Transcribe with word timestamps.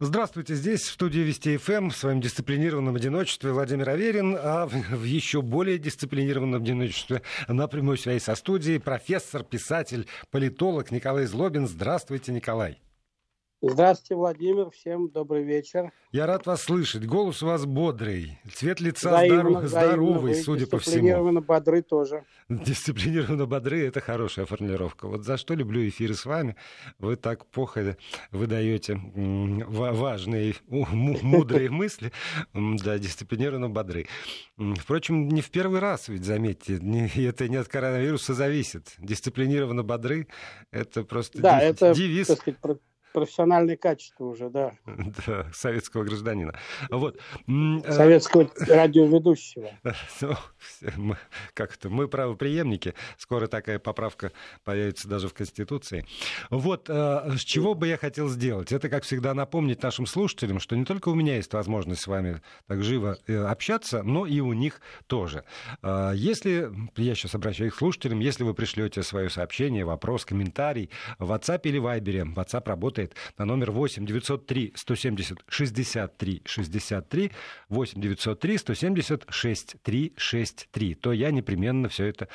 Здравствуйте, 0.00 0.54
здесь 0.54 0.82
в 0.82 0.92
студии 0.92 1.20
Вести 1.20 1.56
ФМ 1.56 1.90
в 1.90 1.96
своем 1.96 2.20
дисциплинированном 2.20 2.96
одиночестве 2.96 3.52
Владимир 3.52 3.90
Аверин, 3.90 4.36
а 4.38 4.66
в 4.66 5.04
еще 5.04 5.42
более 5.42 5.78
дисциплинированном 5.78 6.62
одиночестве 6.62 7.22
на 7.46 7.68
прямой 7.68 7.98
связи 7.98 8.22
со 8.22 8.34
студией 8.34 8.80
профессор, 8.80 9.44
писатель, 9.44 10.06
политолог 10.30 10.90
Николай 10.90 11.26
Злобин. 11.26 11.66
Здравствуйте, 11.68 12.32
Николай. 12.32 12.78
Здравствуйте, 13.64 14.16
Владимир. 14.16 14.70
Всем 14.70 15.08
добрый 15.08 15.44
вечер. 15.44 15.92
Я 16.10 16.26
рад 16.26 16.46
вас 16.46 16.62
слышать. 16.62 17.06
Голос 17.06 17.44
у 17.44 17.46
вас 17.46 17.64
бодрый. 17.64 18.36
Цвет 18.52 18.80
лица 18.80 19.10
взаимно, 19.10 19.50
здоров, 19.50 19.64
здоровый, 19.66 20.32
взаимно. 20.32 20.44
судя 20.44 20.66
по 20.66 20.78
всему. 20.80 20.94
Дисциплинированно 20.94 21.40
бодры 21.42 21.82
тоже. 21.82 22.24
Дисциплинированно 22.48 23.46
бодры– 23.46 23.86
это 23.86 24.00
хорошая 24.00 24.46
формулировка. 24.46 25.06
Вот 25.06 25.24
за 25.24 25.36
что 25.36 25.54
люблю 25.54 25.88
эфиры 25.88 26.14
с 26.14 26.26
вами. 26.26 26.56
Вы 26.98 27.14
так 27.14 27.46
походя 27.46 27.96
выдаете 28.32 29.00
важные, 29.04 30.56
мудрые 30.66 31.70
мысли. 31.70 32.10
Да, 32.52 32.98
дисциплинированно 32.98 33.70
бодры. 33.70 34.08
Впрочем, 34.56 35.28
не 35.28 35.40
в 35.40 35.52
первый 35.52 35.78
раз, 35.78 36.08
ведь 36.08 36.24
заметьте, 36.24 36.80
это 37.28 37.48
не 37.48 37.56
от 37.56 37.68
коронавируса 37.68 38.34
зависит. 38.34 38.94
Дисциплинированно 38.98 39.84
бодры– 39.84 40.26
это 40.72 41.04
просто 41.04 41.40
да, 41.40 41.60
девиз. 41.60 41.76
это, 41.76 41.94
девиз. 41.94 42.24
Сказать, 42.26 42.58
профессиональные 43.12 43.76
качества 43.76 44.24
уже, 44.24 44.48
да. 44.48 44.72
Да, 45.26 45.46
советского 45.52 46.04
гражданина. 46.04 46.54
Вот. 46.90 47.18
Э, 47.46 47.92
советского 47.92 48.50
радиоведущего. 48.68 49.70
Ну, 50.96 51.16
как 51.54 51.74
это, 51.74 51.90
мы 51.90 52.08
правоприемники. 52.08 52.94
Скоро 53.18 53.46
такая 53.46 53.78
поправка 53.78 54.32
появится 54.64 55.08
даже 55.08 55.28
в 55.28 55.34
Конституции. 55.34 56.06
Вот, 56.50 56.88
э, 56.88 57.36
с 57.36 57.40
чего 57.40 57.74
бы 57.74 57.88
я 57.88 57.96
хотел 57.96 58.28
сделать? 58.28 58.72
Это, 58.72 58.88
как 58.88 59.04
всегда, 59.04 59.34
напомнить 59.34 59.82
нашим 59.82 60.06
слушателям, 60.06 60.60
что 60.60 60.76
не 60.76 60.84
только 60.84 61.08
у 61.08 61.14
меня 61.14 61.36
есть 61.36 61.52
возможность 61.52 62.02
с 62.02 62.06
вами 62.06 62.40
так 62.66 62.82
живо 62.82 63.18
э, 63.26 63.36
общаться, 63.36 64.02
но 64.02 64.26
и 64.26 64.40
у 64.40 64.52
них 64.52 64.80
тоже. 65.06 65.44
Если, 65.82 66.70
я 66.96 67.14
сейчас 67.14 67.34
обращаюсь 67.34 67.72
к 67.72 67.76
слушателям, 67.76 68.20
если 68.20 68.44
вы 68.44 68.54
пришлете 68.54 69.02
свое 69.02 69.30
сообщение, 69.30 69.84
вопрос, 69.84 70.24
комментарий 70.24 70.90
в 71.18 71.32
WhatsApp 71.32 71.60
или 71.64 71.80
Viber, 71.80 72.34
WhatsApp 72.34 72.68
работает 72.68 73.01
работает 73.02 73.16
на 73.38 73.44
номер 73.44 73.70
8 73.70 74.06
903 74.06 74.72
170 74.74 75.38
63 75.48 76.42
63 76.44 77.32
8 77.68 78.00
903 78.00 78.58
170 78.58 79.24
63 79.28 80.12
63, 80.16 80.94
то 80.94 81.12
я 81.12 81.30
непременно 81.30 81.88
все 81.88 82.06
это 82.06 82.28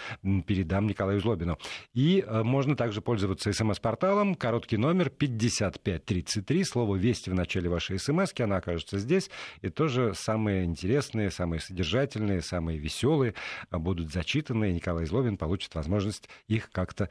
передам 0.46 0.88
Николаю 0.88 1.20
Злобину. 1.20 1.58
И 1.94 2.24
э, 2.26 2.44
можно 2.44 2.76
также 2.76 3.02
пользоваться 3.02 3.52
смс-порталом, 3.52 4.36
короткий 4.36 4.78
номер 4.78 5.10
5533, 5.10 6.64
слово 6.64 6.96
«Вести» 6.96 7.30
в 7.30 7.34
начале 7.34 7.70
вашей 7.70 8.00
смс 8.00 8.34
она 8.40 8.58
окажется 8.58 9.00
здесь, 9.00 9.30
и 9.62 9.70
тоже 9.70 10.14
самые 10.14 10.66
интересные, 10.66 11.32
самые 11.32 11.60
содержательные, 11.60 12.42
самые 12.42 12.78
веселые 12.78 13.34
будут 13.72 14.12
зачитаны, 14.12 14.70
и 14.70 14.74
Николай 14.74 15.06
Злобин 15.06 15.38
получит 15.38 15.76
возможность 15.76 16.30
их 16.48 16.70
как-то 16.72 17.10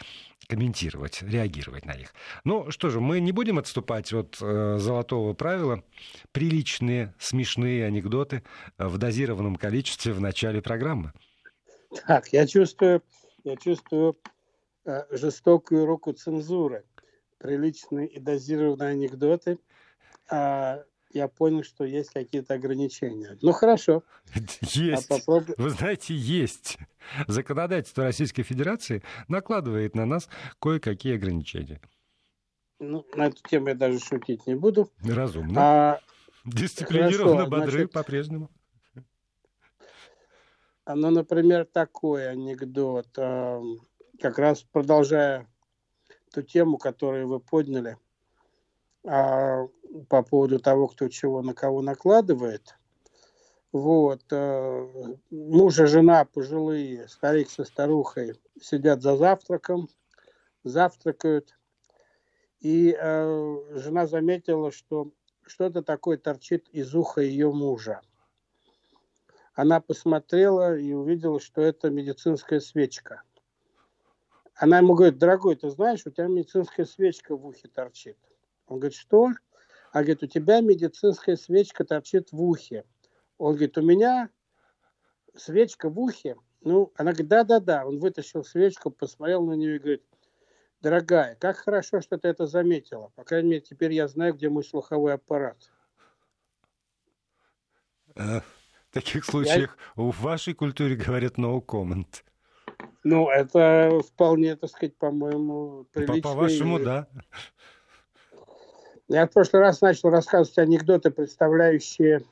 комментировать, 0.48 1.23
реагировать 1.23 1.87
на 1.87 1.95
них. 1.95 2.15
Ну 2.45 2.70
что 2.70 2.91
же, 2.91 3.01
мы 3.01 3.20
не 3.20 3.33
будем 3.33 3.45
будем 3.47 3.61
отступать 3.61 4.12
от 4.12 4.39
э, 4.42 4.78
золотого 4.78 5.33
правила. 5.33 5.84
Приличные, 6.33 7.14
смешные 7.20 7.84
анекдоты 7.84 8.42
в 8.77 8.98
дозированном 8.98 9.55
количестве 9.55 10.12
в 10.12 10.20
начале 10.20 10.61
программы. 10.61 11.12
Так, 12.08 12.33
я 12.33 12.44
чувствую, 12.48 13.05
я 13.44 13.55
чувствую 13.55 14.19
э, 14.84 15.05
жестокую 15.12 15.86
руку 15.86 16.12
цензуры. 16.12 16.84
Приличные 17.39 18.08
и 18.08 18.19
дозированные 18.19 18.91
анекдоты. 18.91 19.58
А 20.28 20.83
я 21.11 21.28
понял, 21.28 21.62
что 21.62 21.84
есть 21.84 22.11
какие-то 22.11 22.55
ограничения. 22.55 23.39
Ну 23.42 23.52
хорошо. 23.52 24.02
Есть. 24.62 25.08
А 25.08 25.19
попробуй... 25.19 25.55
Вы 25.56 25.70
знаете, 25.70 26.17
есть. 26.17 26.78
Законодательство 27.28 28.02
Российской 28.02 28.42
Федерации 28.42 29.05
накладывает 29.29 29.95
на 29.95 30.05
нас 30.05 30.29
кое-какие 30.58 31.14
ограничения. 31.14 31.80
Ну, 32.79 33.07
на 33.14 33.29
эту 33.29 33.42
тему 33.48 33.69
я 33.69 33.75
даже 33.75 33.98
шутить 33.98 34.47
не 34.47 34.55
буду. 34.55 34.91
Разумно. 35.03 35.61
А, 35.61 36.01
Дисциплинированно 36.45 37.47
бодры 37.47 37.70
значит, 37.70 37.92
по-прежнему. 37.92 38.51
Ну, 40.86 41.11
например, 41.11 41.65
такой 41.65 42.29
анекдот. 42.29 43.09
А, 43.19 43.63
как 44.20 44.39
раз 44.39 44.63
продолжая 44.63 45.48
ту 46.33 46.42
тему, 46.42 46.77
которую 46.77 47.29
вы 47.29 47.41
подняли 47.41 47.97
а, 49.05 49.67
по 50.09 50.23
поводу 50.23 50.59
того, 50.59 50.89
кто 50.89 51.09
чего 51.09 51.42
на 51.42 51.55
кого 51.55 51.81
накладывает. 51.81 52.77
Вот. 53.73 54.23
А, 54.31 55.13
муж 55.31 55.79
и 55.79 55.86
жена 55.86 56.27
пожилые, 56.27 57.09
старик 57.09 57.48
со 57.51 57.65
старухой, 57.65 58.39
сидят 58.61 59.03
за 59.03 59.17
завтраком, 59.17 59.89
завтракают 60.63 61.55
и 62.61 62.96
э, 62.98 63.78
жена 63.78 64.06
заметила, 64.06 64.70
что 64.72 65.12
что-то 65.42 65.83
такое 65.83 66.18
торчит 66.18 66.68
из 66.70 66.94
уха 66.94 67.20
ее 67.20 67.52
мужа. 67.52 68.00
Она 69.55 69.80
посмотрела 69.80 70.77
и 70.77 70.92
увидела, 70.92 71.40
что 71.40 71.62
это 71.62 71.89
медицинская 71.89 72.61
свечка. 72.61 73.22
Она 74.55 74.78
ему 74.78 74.94
говорит, 74.94 75.18
дорогой, 75.18 75.56
ты 75.56 75.70
знаешь, 75.70 76.06
у 76.06 76.11
тебя 76.11 76.27
медицинская 76.27 76.86
свечка 76.86 77.36
в 77.36 77.46
ухе 77.46 77.68
торчит. 77.68 78.18
Он 78.67 78.78
говорит, 78.78 78.96
что? 78.96 79.30
А 79.92 79.98
говорит, 80.00 80.23
у 80.23 80.27
тебя 80.27 80.61
медицинская 80.61 81.36
свечка 81.36 81.84
торчит 81.84 82.33
в 82.33 82.42
ухе. 82.42 82.84
Он 83.38 83.52
говорит, 83.52 83.78
у 83.78 83.83
меня 83.83 84.30
свечка 85.34 85.88
в 85.88 85.98
ухе. 85.98 86.36
Ну, 86.62 86.92
она 86.96 87.12
говорит, 87.12 87.28
да-да-да. 87.28 87.86
Он 87.86 87.98
вытащил 87.98 88.44
свечку, 88.44 88.90
посмотрел 88.90 89.44
на 89.44 89.52
нее 89.52 89.77
и 89.77 89.78
говорит, 89.78 90.05
Дорогая, 90.81 91.37
как 91.37 91.57
хорошо, 91.57 92.01
что 92.01 92.19
ты 92.19 92.29
это 92.29 92.47
заметила. 92.47 93.11
По 93.17 93.25
крайней 93.25 93.51
мере, 93.51 93.61
теперь 93.63 93.92
я 93.92 94.09
знаю, 94.09 94.35
где 94.35 94.48
мой 94.48 94.63
слуховой 94.63 95.14
аппарат. 95.14 95.57
Э, 98.14 98.41
в 98.41 98.92
таких 98.92 99.25
случаях 99.25 99.77
я... 99.97 100.03
в 100.03 100.20
вашей 100.20 100.55
культуре 100.55 100.97
говорят 100.97 101.39
no 101.39 101.65
comment. 101.65 102.23
Ну, 103.05 103.31
это 103.31 104.01
вполне, 104.07 104.57
так 104.57 104.70
сказать, 104.70 104.97
по-моему, 104.97 105.86
прилично. 105.92 106.23
По-вашему, 106.23 106.79
да. 106.79 107.07
Я 109.09 109.27
в 109.27 109.33
прошлый 109.33 109.63
раз 109.63 109.81
начал 109.81 110.11
рассказывать 110.11 110.59
анекдоты, 110.59 111.11
представляющие 111.11 112.23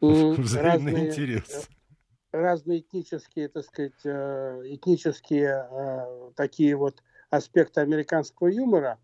разные, 0.00 1.08
интерес. 1.08 1.68
разные 2.32 2.80
этнические, 2.80 3.48
так 3.48 3.64
сказать, 3.64 4.04
э, 4.04 4.62
этнические 4.64 5.68
э, 5.70 6.30
такие 6.34 6.74
вот 6.74 7.02
аспекты 7.30 7.80
американского 7.80 8.48
юмора, 8.48 8.98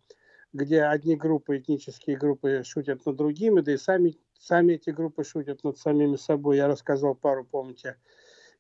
где 0.53 0.83
одни 0.83 1.17
группы, 1.17 1.59
этнические 1.59 2.17
группы 2.17 2.63
шутят 2.65 3.05
над 3.07 3.17
другими, 3.17 3.61
да 3.61 3.73
и 3.73 3.77
сами, 3.77 4.19
сами 4.39 4.75
эти 4.75 4.91
группы 4.91 5.25
шутят 5.25 5.65
над 5.65 5.79
самими 5.79 6.17
собой. 6.17 6.57
Я 6.57 6.69
рассказал 6.69 7.15
пару, 7.15 7.45
помните, 7.45 7.97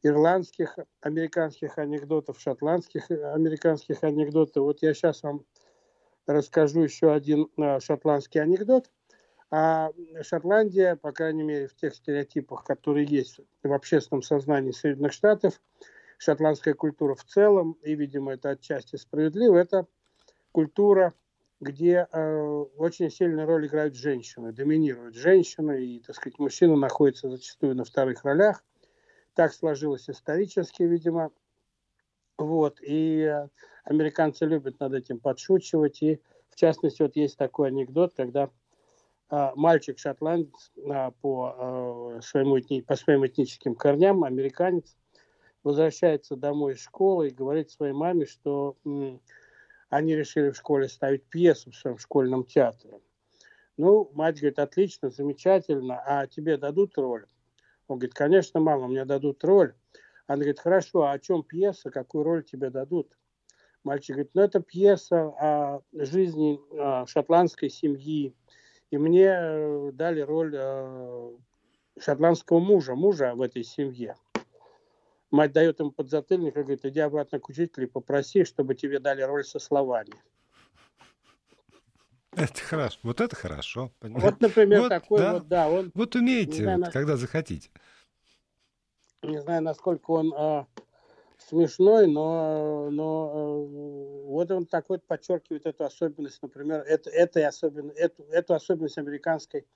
ирландских, 0.02 0.78
американских 1.00 1.78
анекдотов, 1.78 2.40
шотландских, 2.40 3.10
американских 3.10 4.02
анекдотов. 4.02 4.64
Вот 4.64 4.82
я 4.82 4.94
сейчас 4.94 5.22
вам 5.22 5.44
расскажу 6.26 6.82
еще 6.82 7.12
один 7.12 7.48
э, 7.56 7.80
шотландский 7.80 8.40
анекдот. 8.40 8.90
А 9.54 9.90
Шотландия, 10.22 10.96
по 10.96 11.12
крайней 11.12 11.42
мере, 11.42 11.68
в 11.68 11.76
тех 11.76 11.94
стереотипах, 11.94 12.64
которые 12.64 13.06
есть 13.06 13.38
в 13.62 13.72
общественном 13.72 14.22
сознании 14.22 14.70
Соединенных 14.70 15.12
Штатов, 15.12 15.60
шотландская 16.22 16.74
культура 16.74 17.14
в 17.14 17.24
целом, 17.24 17.76
и, 17.82 17.94
видимо, 17.94 18.32
это 18.32 18.50
отчасти 18.50 18.96
справедливо, 18.96 19.56
это 19.56 19.86
культура, 20.52 21.14
где 21.60 22.06
э, 22.10 22.64
очень 22.76 23.10
сильную 23.10 23.46
роль 23.46 23.66
играют 23.66 23.94
женщины, 23.94 24.52
доминируют 24.52 25.14
женщины, 25.14 25.84
и, 25.84 26.00
так 26.00 26.16
сказать, 26.16 26.38
мужчина 26.38 26.76
находится 26.76 27.28
зачастую 27.28 27.74
на 27.74 27.84
вторых 27.84 28.24
ролях. 28.24 28.64
Так 29.34 29.52
сложилось 29.52 30.08
исторически, 30.08 30.82
видимо. 30.82 31.30
Вот, 32.38 32.78
и 32.80 33.20
э, 33.20 33.48
американцы 33.84 34.44
любят 34.44 34.78
над 34.80 34.94
этим 34.94 35.18
подшучивать, 35.18 36.02
и, 36.02 36.20
в 36.50 36.56
частности, 36.56 37.02
вот 37.02 37.16
есть 37.16 37.36
такой 37.36 37.68
анекдот, 37.68 38.12
когда 38.16 38.50
э, 39.30 39.50
мальчик 39.54 39.98
шотландец 39.98 40.72
э, 40.76 41.10
по, 41.20 42.16
э, 42.16 42.20
своему, 42.22 42.58
по 42.86 42.96
своим 42.96 43.26
этническим 43.26 43.75
корням, 43.75 44.25
американец, 44.25 44.96
возвращается 45.64 46.37
домой 46.37 46.75
из 46.75 46.81
школы 46.81 47.29
и 47.29 47.35
говорит 47.35 47.70
своей 47.70 47.93
маме, 47.93 48.26
что 48.26 48.76
они 49.88 50.17
решили 50.17 50.50
в 50.50 50.56
школе 50.56 50.88
ставить 50.88 51.25
пьесу 51.25 51.70
в 51.70 51.76
своем 51.76 51.99
школьном 51.99 52.44
театре. 52.44 53.00
Ну, 53.76 54.11
мать 54.14 54.38
говорит, 54.38 54.59
отлично, 54.59 55.11
замечательно, 55.11 56.03
а 56.05 56.26
тебе 56.26 56.56
дадут 56.56 56.97
роль? 56.99 57.26
Он 57.88 57.99
говорит, 57.99 58.14
конечно, 58.14 58.61
мама, 58.61 58.87
мне 58.87 59.05
дадут 59.05 59.43
роль. 59.44 59.75
Она 60.26 60.37
говорит, 60.37 60.61
хорошо, 60.61 61.03
а 61.03 61.12
о 61.12 61.19
чем 61.19 61.43
пьеса, 61.43 61.91
какую 61.91 62.25
роль 62.25 62.44
тебе 62.44 62.70
дадут? 62.70 63.19
Мальчик 63.85 64.14
говорит, 64.14 64.31
ну 64.35 64.43
это 64.43 64.61
пьеса 64.61 65.25
о 65.38 65.82
жизни 65.93 66.61
о 66.79 67.05
шотландской 67.06 67.69
семьи 67.69 68.32
И 68.91 68.97
мне 68.97 69.26
мужа, 69.26 69.91
дали 69.93 70.20
роль 70.20 70.56
шотландского 71.99 72.61
мужа, 72.61 72.94
мужа 72.94 73.35
в 73.35 73.43
этой 73.43 73.64
семье. 73.64 74.14
Мать 75.32 75.52
дает 75.52 75.81
ему 75.81 75.90
подзатыльник 75.90 76.55
и 76.55 76.61
говорит, 76.61 76.84
иди 76.84 77.00
обратно 77.00 77.40
к 77.40 77.49
учителю 77.49 77.87
и 77.87 77.90
попроси, 77.90 78.44
чтобы 78.44 78.75
тебе 78.75 78.99
дали 78.99 79.23
роль 79.23 79.44
со 79.44 79.58
словами. 79.58 80.12
Это 82.32 82.61
хорошо. 82.61 82.99
Вот 83.02 83.20
это 83.23 83.34
хорошо. 83.34 83.90
Понимаете? 83.99 84.31
Вот, 84.31 84.40
например, 84.43 84.81
вот, 84.82 84.88
такой 84.90 85.19
да. 85.19 85.32
вот, 85.32 85.49
да. 85.49 85.70
Он, 85.70 85.90
вот 85.94 86.14
умеете, 86.17 86.64
знаю, 86.64 86.81
вот, 86.81 86.90
когда 86.90 87.17
захотите. 87.17 87.70
Не 89.23 89.40
знаю, 89.40 89.62
насколько 89.62 90.11
он 90.11 90.34
а, 90.37 90.67
смешной, 91.38 92.06
но, 92.08 92.90
но 92.90 93.32
а, 93.35 94.26
вот 94.28 94.50
он 94.50 94.67
такой 94.67 94.99
подчеркивает 94.99 95.64
эту 95.64 95.85
особенность, 95.85 96.43
например, 96.43 96.82
это, 96.82 97.08
это 97.08 97.46
особенно, 97.49 97.93
эту, 97.93 98.23
эту 98.25 98.52
особенность 98.52 98.99
американской 98.99 99.67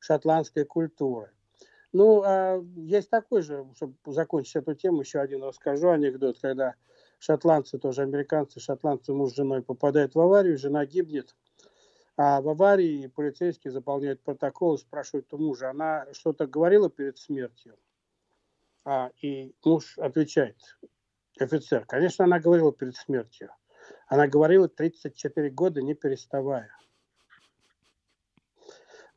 шотландской 0.00 0.64
культуры. 0.64 1.30
Ну, 1.92 2.22
а 2.24 2.64
есть 2.76 3.10
такой 3.10 3.42
же, 3.42 3.66
чтобы 3.76 3.94
закончить 4.06 4.56
эту 4.56 4.74
тему, 4.74 5.00
еще 5.00 5.20
один 5.20 5.42
расскажу 5.44 5.90
анекдот, 5.90 6.38
когда 6.40 6.74
шотландцы, 7.18 7.78
тоже 7.78 8.02
американцы, 8.02 8.60
шотландцы, 8.60 9.12
муж 9.12 9.32
с 9.32 9.36
женой 9.36 9.62
попадают 9.62 10.14
в 10.14 10.20
аварию, 10.20 10.56
жена 10.56 10.86
гибнет, 10.86 11.36
а 12.16 12.40
в 12.40 12.48
аварии 12.48 13.06
полицейские 13.08 13.72
заполняют 13.72 14.22
протокол 14.22 14.74
и 14.74 14.78
спрашивают 14.78 15.32
у 15.32 15.38
мужа, 15.38 15.70
она 15.70 16.06
что-то 16.12 16.46
говорила 16.46 16.88
перед 16.88 17.18
смертью? 17.18 17.76
А, 18.84 19.10
и 19.20 19.54
муж 19.64 19.98
отвечает, 19.98 20.56
офицер, 21.38 21.84
конечно, 21.86 22.24
она 22.24 22.40
говорила 22.40 22.72
перед 22.72 22.96
смертью. 22.96 23.50
Она 24.06 24.28
говорила 24.28 24.68
34 24.68 25.50
года, 25.50 25.82
не 25.82 25.94
переставая. 25.94 26.70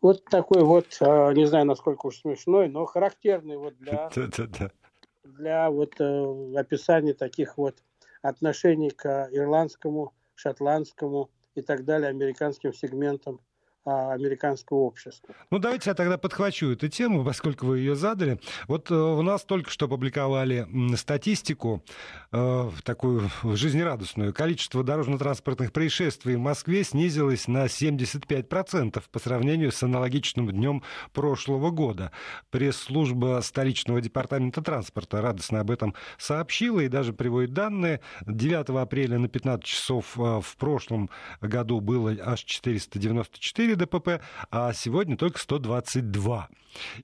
Вот 0.02 0.24
такой 0.26 0.64
вот, 0.64 0.86
а, 1.02 1.32
не 1.32 1.46
знаю, 1.46 1.66
насколько 1.66 2.08
уж 2.08 2.18
смешной, 2.18 2.68
но 2.70 2.86
характерный 2.86 3.58
вот 3.58 3.78
для, 3.78 4.10
для 5.24 5.70
вот 5.72 6.00
э, 6.00 6.54
описания 6.56 7.14
таких 7.14 7.58
вот 7.58 7.82
отношений 8.22 8.92
к 8.92 9.30
ирландскому, 9.32 10.14
шотландскому 10.36 11.30
и 11.56 11.62
так 11.62 11.86
далее 11.86 12.10
американским 12.10 12.74
сегментам 12.74 13.40
американского 13.86 14.80
общества. 14.80 15.36
Ну, 15.52 15.60
давайте 15.60 15.92
я 15.92 15.94
тогда 15.94 16.18
подхвачу 16.18 16.72
эту 16.72 16.88
тему, 16.88 17.24
поскольку 17.24 17.68
вы 17.68 17.80
ее 17.80 17.96
задали. 17.96 18.40
Вот 18.68 18.90
э, 18.90 18.96
у 18.96 19.22
нас 19.22 19.44
только 19.44 19.70
что 19.70 19.88
публиковали 19.88 20.68
статистику 20.96 21.84
э, 22.32 22.72
такую 22.84 23.30
жизнерадостную. 23.44 24.34
Количество 24.34 24.84
дорожно-транспортных 24.84 25.72
происшествий 25.72 26.36
в 26.36 26.40
Москве 26.40 26.84
снизилось 26.84 27.48
на 27.48 27.66
75% 27.66 29.04
по 29.12 29.20
сравнению 29.20 29.72
с 29.72 29.84
аналогичным 29.84 30.50
днем 30.50 30.82
прошлого 31.14 31.70
года. 31.70 32.12
Пресс-служба 32.50 33.40
столичного 33.44 34.02
департамента 34.02 34.62
транспорта 34.62 35.22
радостно 35.22 35.60
об 35.60 35.70
этом 35.70 35.94
сообщила 36.18 36.80
и 36.80 36.88
даже 36.88 37.14
приводит 37.14 37.54
данные. 37.54 38.02
9 38.26 38.70
апреля 38.82 39.20
на 39.20 39.28
15 39.28 39.64
часов 39.64 40.18
э, 40.18 40.42
в 40.42 40.58
прошлом 40.58 41.12
году 41.40 41.82
было 41.82 42.16
аж 42.26 42.44
494 42.44 43.75
ДПП, 43.76 44.22
а 44.52 44.74
сегодня 44.74 45.18
только 45.18 45.40
122. 45.40 46.50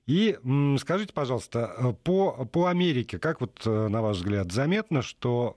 И 0.06 0.38
скажите, 0.78 1.12
пожалуйста, 1.12 1.74
э, 1.76 1.92
по, 2.04 2.44
по 2.46 2.66
Америке, 2.66 3.18
как 3.18 3.40
вот, 3.40 3.62
э, 3.66 3.88
на 3.88 4.02
ваш 4.02 4.18
взгляд, 4.18 4.52
заметно, 4.52 5.02
что 5.02 5.56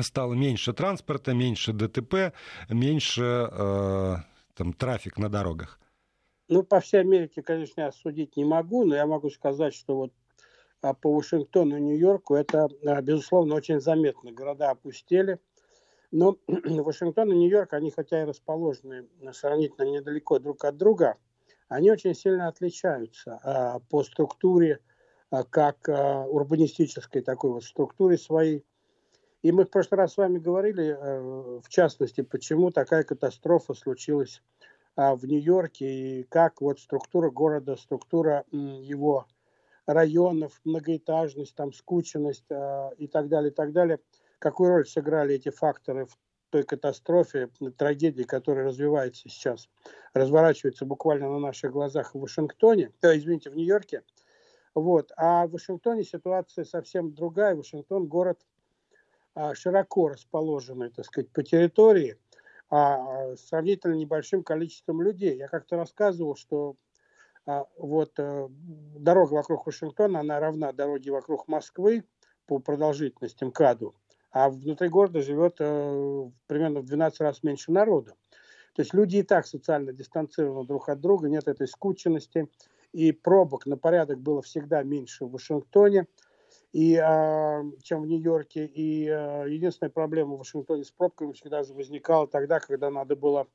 стало 0.00 0.34
меньше 0.34 0.72
транспорта, 0.72 1.34
меньше 1.34 1.72
ДТП, 1.72 2.32
меньше 2.68 3.48
э, 3.50 4.16
там, 4.54 4.72
трафик 4.72 5.18
на 5.18 5.28
дорогах? 5.28 5.78
Ну, 6.48 6.62
по 6.62 6.80
всей 6.80 7.00
Америке, 7.00 7.42
конечно, 7.42 7.82
я 7.82 7.92
судить 7.92 8.36
не 8.36 8.44
могу, 8.44 8.84
но 8.84 8.96
я 8.96 9.06
могу 9.06 9.30
сказать, 9.30 9.74
что 9.74 9.96
вот 9.96 10.12
а, 10.80 10.94
по 10.94 11.14
Вашингтону 11.14 11.76
и 11.76 11.80
Нью-Йорку 11.80 12.34
это, 12.34 12.68
а, 12.86 13.02
безусловно, 13.02 13.54
очень 13.54 13.80
заметно. 13.80 14.32
Города 14.32 14.70
опустели, 14.70 15.38
но 16.10 16.36
Вашингтон 16.46 17.32
и 17.32 17.36
Нью-Йорк, 17.36 17.72
они 17.74 17.90
хотя 17.90 18.22
и 18.22 18.26
расположены 18.26 19.08
сравнительно 19.32 19.86
недалеко 19.86 20.38
друг 20.38 20.64
от 20.64 20.76
друга, 20.76 21.16
они 21.68 21.90
очень 21.90 22.14
сильно 22.14 22.48
отличаются 22.48 23.38
а, 23.42 23.80
по 23.90 24.02
структуре, 24.02 24.80
а, 25.30 25.44
как 25.44 25.88
а, 25.88 26.24
урбанистической 26.24 27.22
такой 27.22 27.50
вот 27.50 27.64
структуре 27.64 28.16
своей. 28.16 28.64
И 29.42 29.52
мы 29.52 29.64
в 29.64 29.70
прошлый 29.70 29.98
раз 29.98 30.14
с 30.14 30.16
вами 30.16 30.38
говорили, 30.38 30.96
а, 30.98 31.60
в 31.60 31.68
частности, 31.68 32.22
почему 32.22 32.70
такая 32.70 33.02
катастрофа 33.02 33.74
случилась 33.74 34.42
а, 34.96 35.14
в 35.14 35.26
Нью-Йорке 35.26 36.20
и 36.20 36.22
как 36.24 36.62
вот 36.62 36.80
структура 36.80 37.30
города, 37.30 37.76
структура 37.76 38.44
м, 38.50 38.80
его 38.80 39.26
районов, 39.86 40.58
многоэтажность, 40.64 41.54
там 41.54 41.74
скученность 41.74 42.50
а, 42.50 42.92
и 42.96 43.06
так 43.08 43.28
далее, 43.28 43.50
и 43.50 43.54
так 43.54 43.72
далее– 43.72 44.00
какую 44.38 44.70
роль 44.70 44.86
сыграли 44.86 45.34
эти 45.34 45.50
факторы 45.50 46.06
в 46.06 46.16
той 46.50 46.62
катастрофе, 46.62 47.50
трагедии, 47.76 48.22
которая 48.22 48.66
развивается 48.66 49.28
сейчас, 49.28 49.68
разворачивается 50.14 50.86
буквально 50.86 51.28
на 51.28 51.38
наших 51.38 51.72
глазах 51.72 52.14
в 52.14 52.20
Вашингтоне, 52.20 52.92
э, 53.02 53.16
извините, 53.16 53.50
в 53.50 53.56
Нью-Йорке. 53.56 54.02
Вот. 54.74 55.12
А 55.16 55.46
в 55.46 55.52
Вашингтоне 55.52 56.04
ситуация 56.04 56.64
совсем 56.64 57.12
другая. 57.12 57.54
Вашингтон 57.54 58.06
город 58.06 58.40
а, 59.34 59.54
широко 59.54 60.08
расположенный, 60.08 60.90
так 60.90 61.04
сказать, 61.04 61.30
по 61.30 61.42
территории, 61.42 62.16
а, 62.70 63.34
сравнительно 63.36 63.94
небольшим 63.94 64.42
количеством 64.42 65.02
людей. 65.02 65.36
Я 65.36 65.48
как-то 65.48 65.76
рассказывал, 65.76 66.36
что 66.36 66.76
а, 67.46 67.66
вот 67.76 68.12
а, 68.18 68.48
дорога 68.50 69.34
вокруг 69.34 69.66
Вашингтона, 69.66 70.20
она 70.20 70.40
равна 70.40 70.72
дороге 70.72 71.10
вокруг 71.10 71.48
Москвы 71.48 72.04
по 72.46 72.58
продолжительности 72.58 73.44
МКАДу 73.44 73.94
а 74.30 74.50
внутри 74.50 74.88
города 74.88 75.22
живет 75.22 75.56
э, 75.58 76.30
примерно 76.46 76.80
в 76.80 76.84
12 76.84 77.20
раз 77.20 77.42
меньше 77.42 77.72
народу. 77.72 78.12
То 78.74 78.82
есть 78.82 78.94
люди 78.94 79.16
и 79.16 79.22
так 79.22 79.46
социально 79.46 79.92
дистанцированы 79.92 80.66
друг 80.66 80.88
от 80.88 81.00
друга, 81.00 81.28
нет 81.28 81.48
этой 81.48 81.66
скученности, 81.66 82.48
и 82.92 83.12
пробок 83.12 83.66
на 83.66 83.76
порядок 83.76 84.20
было 84.20 84.42
всегда 84.42 84.82
меньше 84.82 85.24
в 85.24 85.32
Вашингтоне, 85.32 86.06
и, 86.72 86.94
э, 86.94 87.62
чем 87.82 88.02
в 88.02 88.06
Нью-Йорке. 88.06 88.66
И 88.66 89.06
э, 89.06 89.46
единственная 89.48 89.90
проблема 89.90 90.34
в 90.34 90.38
Вашингтоне 90.38 90.84
с 90.84 90.90
пробками 90.90 91.32
всегда 91.32 91.62
возникала 91.62 92.26
тогда, 92.26 92.60
когда 92.60 92.90
надо 92.90 93.16
было, 93.16 93.46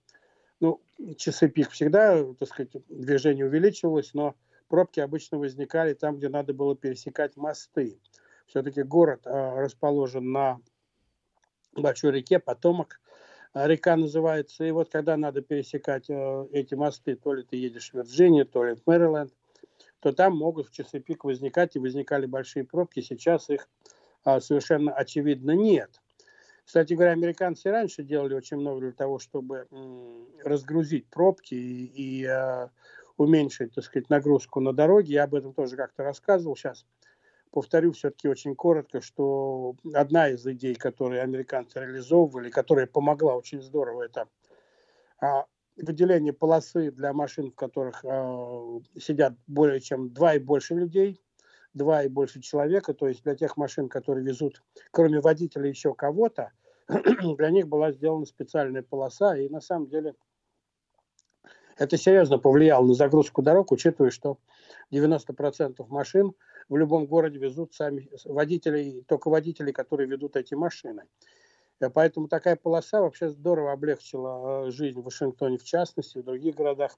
ну, 0.59 0.81
часы 1.17 1.47
пик 1.47 1.69
всегда, 1.69 2.23
так 2.33 2.49
сказать, 2.49 2.71
движение 2.89 3.45
увеличивалось, 3.45 4.13
но 4.13 4.35
пробки 4.67 4.99
обычно 4.99 5.37
возникали 5.37 5.94
там, 5.94 6.18
где 6.18 6.30
надо 6.30 6.53
было 6.53 6.75
пересекать 6.75 7.37
мосты. 7.37 7.99
Все-таки 8.45 8.83
город 8.83 9.21
э, 9.26 9.30
расположен 9.59 10.31
на 10.31 10.59
большой 11.76 12.12
реке, 12.12 12.40
потомок 12.40 13.00
э, 13.54 13.68
река 13.68 13.95
называется. 13.95 14.64
И 14.64 14.71
вот 14.71 14.90
когда 14.92 15.18
надо 15.18 15.42
пересекать 15.42 16.09
э, 16.09 16.47
эти 16.52 16.76
мосты, 16.76 17.16
то 17.16 17.33
ли 17.33 17.44
ты 17.44 17.57
едешь 17.57 17.92
в 17.92 17.95
Вирджинию, 17.95 18.45
то 18.45 18.64
ли 18.64 18.76
в 18.76 18.85
Мэриленд, 18.85 19.33
то 20.00 20.12
там 20.12 20.35
могут 20.35 20.68
в 20.68 20.73
часы 20.73 21.00
пик 21.00 21.23
возникать, 21.23 21.76
и 21.76 21.80
возникали 21.80 22.26
большие 22.26 22.66
пробки. 22.66 23.00
Сейчас 23.00 23.50
их 23.50 23.69
совершенно 24.40 24.94
очевидно 24.94 25.52
нет. 25.52 26.02
Кстати 26.66 26.94
говоря, 26.94 27.12
американцы 27.12 27.71
раньше 27.71 28.04
делали 28.04 28.33
очень 28.33 28.57
много 28.57 28.81
для 28.81 28.92
того, 28.92 29.19
чтобы 29.19 29.68
разгрузить 30.44 31.07
пробки 31.07 31.56
и, 31.56 32.23
и 32.23 32.30
уменьшить, 33.18 33.73
так 33.73 33.83
сказать, 33.83 34.09
нагрузку 34.09 34.59
на 34.59 34.73
дороге. 34.73 35.14
Я 35.14 35.23
об 35.23 35.35
этом 35.35 35.54
тоже 35.54 35.78
как-то 35.78 36.04
рассказывал. 36.04 36.56
Сейчас 36.56 36.85
повторю 37.54 37.92
все-таки 37.92 38.28
очень 38.28 38.56
коротко, 38.56 39.00
что 39.00 39.76
одна 39.94 40.30
из 40.30 40.45
идей, 40.45 40.74
которые 40.74 41.22
американцы 41.22 41.80
реализовывали, 41.80 42.50
которая 42.50 42.88
помогла 42.88 43.36
очень 43.36 43.62
здорово, 43.62 44.04
это 44.04 44.28
а, 45.22 45.45
выделение 45.78 46.33
полосы 46.33 46.90
для 46.92 47.14
машин, 47.14 47.52
в 47.52 47.56
которых 47.56 48.04
а, 48.04 48.80
сидят 49.00 49.36
более 49.45 49.80
чем 49.81 50.12
два 50.12 50.33
и 50.33 50.40
больше 50.40 50.74
людей, 50.74 51.22
два 51.76 52.04
и 52.04 52.10
больше 52.10 52.42
человека, 52.42 52.95
то 52.95 53.07
есть 53.07 53.24
для 53.24 53.36
тех 53.36 53.56
машин, 53.56 53.88
которые 53.88 54.26
везут, 54.26 54.64
кроме 54.90 55.22
водителя, 55.22 55.69
еще 55.69 55.94
кого-то, 55.94 56.52
для 57.38 57.52
них 57.52 57.68
была 57.68 57.92
сделана 57.92 58.26
специальная 58.26 58.81
полоса, 58.81 59.38
и 59.38 59.48
на 59.48 59.62
самом 59.62 59.90
деле 59.90 60.16
это 61.77 61.97
серьезно 61.97 62.37
повлияло 62.37 62.85
на 62.85 62.94
загрузку 62.94 63.42
дорог, 63.42 63.71
учитывая, 63.71 64.11
что 64.11 64.37
90% 64.92 65.85
машин 65.89 66.33
в 66.69 66.77
любом 66.77 67.06
городе 67.06 67.39
везут 67.39 67.73
сами 67.73 68.09
водители, 68.25 69.03
только 69.07 69.30
водители, 69.30 69.71
которые 69.71 70.07
ведут 70.07 70.35
эти 70.35 70.53
машины. 70.53 71.03
Э, 71.80 71.89
поэтому 71.89 72.27
такая 72.27 72.56
полоса 72.56 73.01
вообще 73.01 73.30
здорово 73.30 73.71
облегчила 73.71 74.68
э, 74.68 74.71
жизнь 74.71 74.99
в 74.99 75.03
Вашингтоне 75.03 75.57
в 75.57 75.63
частности, 75.63 76.18
в 76.18 76.23
других 76.23 76.56
городах, 76.56 76.97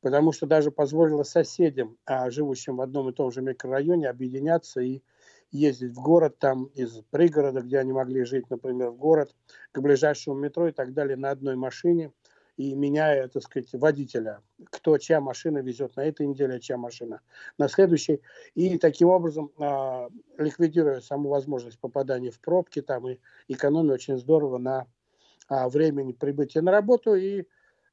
потому 0.00 0.32
что 0.32 0.46
даже 0.46 0.70
позволила 0.70 1.22
соседям, 1.22 1.96
а, 2.04 2.30
живущим 2.30 2.76
в 2.76 2.80
одном 2.82 3.08
и 3.08 3.12
том 3.12 3.30
же 3.32 3.40
микрорайоне, 3.42 4.08
объединяться 4.08 4.80
и 4.80 5.02
ездить 5.50 5.92
в 5.92 6.00
город 6.00 6.38
там 6.38 6.64
из 6.74 7.00
пригорода, 7.10 7.60
где 7.60 7.78
они 7.78 7.92
могли 7.92 8.24
жить, 8.24 8.50
например, 8.50 8.90
в 8.90 8.96
город, 8.96 9.34
к 9.72 9.80
ближайшему 9.80 10.36
метро 10.36 10.68
и 10.68 10.72
так 10.72 10.92
далее 10.92 11.16
на 11.16 11.30
одной 11.30 11.56
машине. 11.56 12.12
И 12.56 12.74
меняя, 12.74 13.28
так 13.28 13.42
сказать, 13.42 13.72
водителя, 13.72 14.40
кто 14.70 14.96
чья 14.98 15.20
машина 15.20 15.58
везет 15.58 15.96
на 15.96 16.04
этой 16.04 16.26
неделе, 16.26 16.54
а 16.54 16.60
чья 16.60 16.76
машина 16.76 17.20
на 17.58 17.68
следующей, 17.68 18.20
и 18.54 18.78
таким 18.78 19.08
образом 19.08 19.50
а, 19.58 20.08
ликвидируя 20.38 21.00
саму 21.00 21.30
возможность 21.30 21.78
попадания 21.78 22.30
в 22.30 22.40
пробки, 22.40 22.80
там 22.80 23.08
и 23.08 23.18
экономия 23.48 23.94
очень 23.94 24.18
здорово 24.18 24.58
на 24.58 24.86
а, 25.48 25.68
времени 25.68 26.12
прибытия 26.12 26.60
на 26.60 26.70
работу, 26.70 27.14
и 27.14 27.44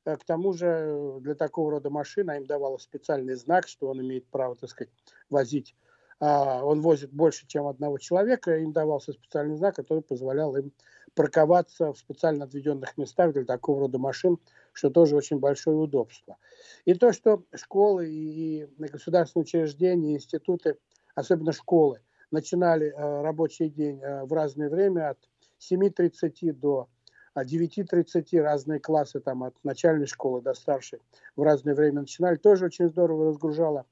а, 0.05 0.15
к 0.15 0.23
тому 0.25 0.53
же 0.53 1.17
для 1.21 1.33
такого 1.33 1.71
рода 1.71 1.89
машин 1.89 2.29
им 2.31 2.45
давала 2.45 2.77
специальный 2.77 3.35
знак, 3.35 3.67
что 3.67 3.89
он 3.89 4.01
имеет 4.01 4.27
право, 4.27 4.55
так 4.55 4.69
сказать, 4.69 4.93
возить 5.29 5.75
он 6.21 6.81
возит 6.81 7.11
больше, 7.11 7.47
чем 7.47 7.67
одного 7.67 7.97
человека, 7.97 8.55
им 8.57 8.73
давался 8.73 9.11
специальный 9.11 9.57
знак, 9.57 9.75
который 9.75 10.03
позволял 10.03 10.55
им 10.55 10.71
парковаться 11.15 11.93
в 11.93 11.97
специально 11.97 12.45
отведенных 12.45 12.97
местах 12.97 13.33
для 13.33 13.43
такого 13.43 13.81
рода 13.81 13.97
машин, 13.97 14.37
что 14.71 14.89
тоже 14.89 15.15
очень 15.15 15.39
большое 15.39 15.77
удобство. 15.77 16.37
И 16.85 16.93
то, 16.93 17.11
что 17.11 17.43
школы 17.53 18.07
и 18.07 18.67
государственные 18.77 19.43
учреждения, 19.43 20.15
институты, 20.15 20.77
особенно 21.15 21.51
школы, 21.51 22.01
начинали 22.29 22.87
э, 22.87 23.21
рабочий 23.21 23.69
день 23.69 23.99
э, 24.01 24.23
в 24.23 24.31
разное 24.31 24.69
время 24.69 25.09
от 25.09 25.17
7.30 25.59 26.53
до 26.53 26.87
9.30, 27.35 28.41
разные 28.41 28.79
классы 28.79 29.19
там 29.19 29.43
от 29.43 29.55
начальной 29.63 30.05
школы 30.05 30.41
до 30.41 30.53
старшей 30.53 30.99
в 31.35 31.43
разное 31.43 31.75
время 31.75 32.01
начинали, 32.01 32.35
тоже 32.35 32.65
очень 32.65 32.89
здорово 32.89 33.27
разгружало 33.27 33.85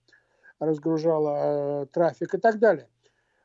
разгружала 0.60 1.84
э, 1.84 1.86
трафик 1.88 2.36
и 2.36 2.38
так 2.38 2.60
далее. 2.60 2.89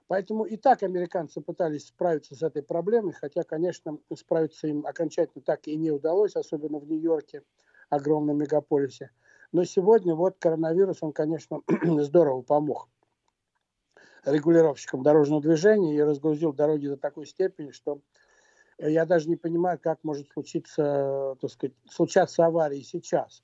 Поэтому 0.06 0.44
и 0.44 0.56
так 0.56 0.82
американцы 0.82 1.40
пытались 1.40 1.86
справиться 1.86 2.34
с 2.34 2.42
этой 2.42 2.62
проблемой, 2.62 3.14
хотя, 3.14 3.42
конечно, 3.42 3.98
справиться 4.14 4.66
им 4.66 4.86
окончательно 4.86 5.42
так 5.42 5.66
и 5.66 5.76
не 5.76 5.90
удалось, 5.90 6.36
особенно 6.36 6.78
в 6.78 6.86
Нью-Йорке, 6.86 7.42
огромном 7.88 8.38
мегаполисе. 8.38 9.10
Но 9.52 9.64
сегодня 9.64 10.14
вот 10.14 10.36
коронавирус, 10.38 10.98
он, 11.02 11.12
конечно, 11.12 11.62
здорово 12.02 12.42
помог 12.42 12.88
регулировщикам 14.24 15.02
дорожного 15.02 15.42
движения 15.42 15.96
и 15.96 16.02
разгрузил 16.02 16.52
дороги 16.52 16.88
до 16.88 16.96
такой 16.96 17.26
степени, 17.26 17.70
что 17.70 18.00
я 18.78 19.06
даже 19.06 19.28
не 19.28 19.36
понимаю, 19.36 19.78
как 19.80 19.98
может 20.02 20.28
случиться, 20.32 21.36
так 21.40 21.50
сказать, 21.50 21.74
случаться 21.90 22.44
аварии 22.44 22.80
сейчас 22.80 23.42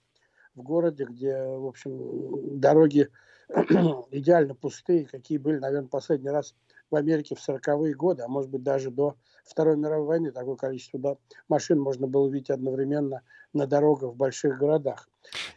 в 0.54 0.62
городе, 0.62 1.04
где, 1.04 1.44
в 1.44 1.66
общем, 1.66 2.58
дороги 2.58 3.08
идеально 4.10 4.54
пустые, 4.54 5.06
какие 5.06 5.38
были, 5.38 5.58
наверное, 5.58 5.88
последний 5.88 6.30
раз 6.30 6.54
в 6.90 6.96
Америке 6.96 7.34
в 7.34 7.48
40-е 7.48 7.94
годы, 7.94 8.22
а 8.22 8.28
может 8.28 8.50
быть 8.50 8.62
даже 8.62 8.90
до 8.90 9.16
Второй 9.44 9.76
мировой 9.76 10.06
войны 10.06 10.30
такое 10.30 10.56
количество 10.56 10.98
да, 11.00 11.16
машин 11.48 11.80
можно 11.80 12.06
было 12.06 12.26
увидеть 12.26 12.50
одновременно 12.50 13.22
на 13.52 13.66
дорогах 13.66 14.12
в 14.12 14.16
больших 14.16 14.58
городах. 14.58 15.08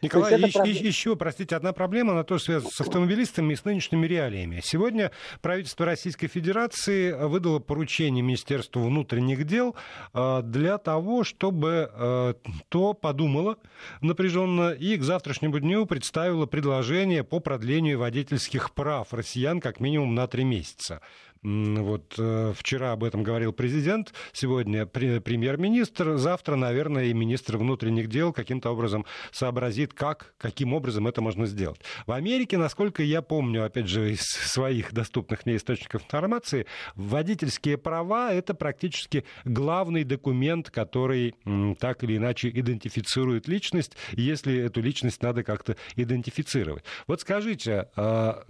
Николай, 0.04 0.40
еще, 0.40 0.52
проб... 0.52 0.66
еще, 0.66 1.16
простите, 1.16 1.56
одна 1.56 1.72
проблема, 1.72 2.12
она 2.12 2.24
тоже 2.24 2.44
связана 2.44 2.70
с 2.70 2.80
автомобилистами 2.80 3.52
и 3.52 3.56
с 3.56 3.64
нынешними 3.64 4.06
реалиями. 4.06 4.60
Сегодня 4.62 5.10
правительство 5.40 5.86
Российской 5.86 6.28
Федерации 6.28 7.12
выдало 7.12 7.58
поручение 7.58 8.22
Министерству 8.22 8.82
внутренних 8.82 9.44
дел 9.44 9.74
э, 10.12 10.42
для 10.42 10.78
того, 10.78 11.24
чтобы 11.24 11.90
э, 11.92 12.34
то 12.68 12.92
подумало 12.92 13.56
напряженно 14.00 14.70
и 14.70 14.96
к 14.96 15.02
завтрашнему 15.02 15.58
дню 15.58 15.86
представило 15.86 16.46
предложение 16.46 17.24
по 17.24 17.40
продлению 17.40 17.98
водительских 17.98 18.72
прав 18.72 19.12
россиян 19.12 19.60
как 19.60 19.80
минимум 19.80 20.14
на 20.14 20.26
три 20.26 20.44
месяца. 20.44 21.00
Вот 21.44 22.14
э, 22.16 22.54
вчера 22.56 22.92
об 22.92 23.04
этом 23.04 23.22
говорил 23.22 23.52
президент, 23.52 24.14
сегодня 24.32 24.86
премьер-министр, 24.86 26.16
завтра, 26.16 26.56
наверное, 26.56 27.04
и 27.04 27.12
министр 27.12 27.58
внутренних 27.58 28.08
дел 28.08 28.32
каким-то 28.32 28.70
образом 28.70 29.04
сообразит, 29.30 29.92
как, 29.92 30.34
каким 30.38 30.72
образом 30.72 31.06
это 31.06 31.20
можно 31.20 31.44
сделать. 31.44 31.80
В 32.06 32.12
Америке, 32.12 32.56
насколько 32.56 33.02
я 33.02 33.20
помню, 33.20 33.66
опять 33.66 33.88
же, 33.88 34.12
из 34.12 34.22
своих 34.22 34.94
доступных 34.94 35.44
мне 35.44 35.56
источников 35.56 36.04
информации, 36.04 36.64
водительские 36.94 37.76
права— 37.76 38.32
это 38.32 38.54
практически 38.54 39.26
главный 39.44 40.04
документ, 40.04 40.70
который 40.70 41.34
так 41.78 42.04
или 42.04 42.16
иначе 42.16 42.48
идентифицирует 42.48 43.48
личность, 43.48 43.98
если 44.12 44.60
эту 44.60 44.80
личность 44.80 45.22
надо 45.22 45.42
как-то 45.42 45.76
идентифицировать. 45.94 46.84
Вот 47.06 47.20
скажите, 47.20 47.90
а, 47.96 48.44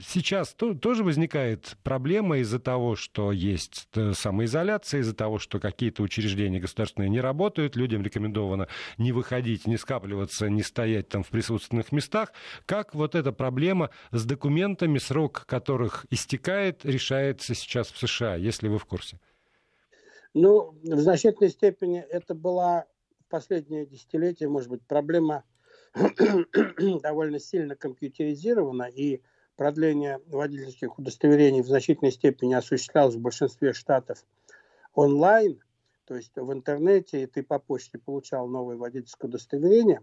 сейчас 0.00 0.54
то, 0.54 0.74
тоже 0.74 1.04
возникает 1.04 1.76
проблема 1.82 2.38
из-за 2.38 2.58
того, 2.58 2.96
что 2.96 3.32
есть 3.32 3.88
э, 3.94 4.12
самоизоляция, 4.12 5.00
из-за 5.00 5.14
того, 5.14 5.38
что 5.38 5.60
какие-то 5.60 6.02
учреждения 6.02 6.60
государственные 6.60 7.10
не 7.10 7.20
работают, 7.20 7.76
людям 7.76 8.02
рекомендовано 8.02 8.68
не 8.96 9.12
выходить, 9.12 9.66
не 9.66 9.76
скапливаться, 9.76 10.48
не 10.48 10.62
стоять 10.62 11.08
там 11.08 11.22
в 11.22 11.28
присутственных 11.28 11.92
местах. 11.92 12.32
Как 12.66 12.94
вот 12.94 13.14
эта 13.14 13.32
проблема 13.32 13.90
с 14.10 14.24
документами, 14.24 14.98
срок 14.98 15.44
которых 15.46 16.06
истекает, 16.10 16.84
решается 16.84 17.54
сейчас 17.54 17.90
в 17.90 17.98
США, 17.98 18.36
если 18.36 18.68
вы 18.68 18.78
в 18.78 18.84
курсе? 18.84 19.18
Ну, 20.34 20.78
в 20.82 21.00
значительной 21.00 21.50
степени 21.50 22.00
это 22.00 22.34
была 22.34 22.86
последнее 23.28 23.86
десятилетие, 23.86 24.48
может 24.48 24.68
быть, 24.68 24.82
проблема 24.86 25.44
довольно 27.02 27.38
сильно 27.40 27.76
компьютеризирована, 27.76 28.84
и 28.84 29.22
продление 29.58 30.20
водительских 30.28 30.98
удостоверений 31.00 31.62
в 31.62 31.66
значительной 31.66 32.12
степени 32.12 32.54
осуществлялось 32.54 33.16
в 33.16 33.20
большинстве 33.20 33.72
штатов 33.72 34.24
онлайн, 34.94 35.60
то 36.04 36.14
есть 36.14 36.30
в 36.36 36.52
интернете, 36.52 37.24
и 37.24 37.26
ты 37.26 37.42
по 37.42 37.58
почте 37.58 37.98
получал 37.98 38.46
новое 38.46 38.76
водительское 38.76 39.28
удостоверение, 39.28 40.00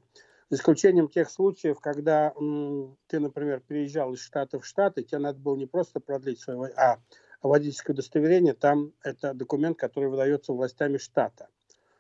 за 0.50 0.58
исключением 0.58 1.08
тех 1.08 1.30
случаев, 1.30 1.80
когда 1.80 2.34
м, 2.38 2.98
ты, 3.08 3.22
например, 3.22 3.62
переезжал 3.62 4.14
из 4.14 4.20
штата 4.20 4.60
в 4.60 4.66
штат, 4.66 4.98
и 4.98 5.06
тебе 5.06 5.20
надо 5.20 5.40
было 5.40 5.56
не 5.56 5.66
просто 5.66 6.02
продлить 6.02 6.42
свое, 6.42 6.74
а 6.76 7.00
водительское 7.42 7.94
удостоверение, 7.94 8.54
там 8.54 8.92
это 9.04 9.34
документ, 9.34 9.80
который 9.80 10.10
выдается 10.10 10.52
властями 10.52 10.98
штата. 10.98 11.48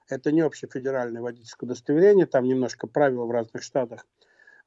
Это 0.10 0.34
не 0.34 0.42
общефедеральное 0.42 1.22
водительское 1.22 1.68
удостоверение, 1.68 2.26
там 2.26 2.44
немножко 2.44 2.86
правила 2.86 3.24
в 3.24 3.32
разных 3.32 3.64
штатах, 3.64 4.06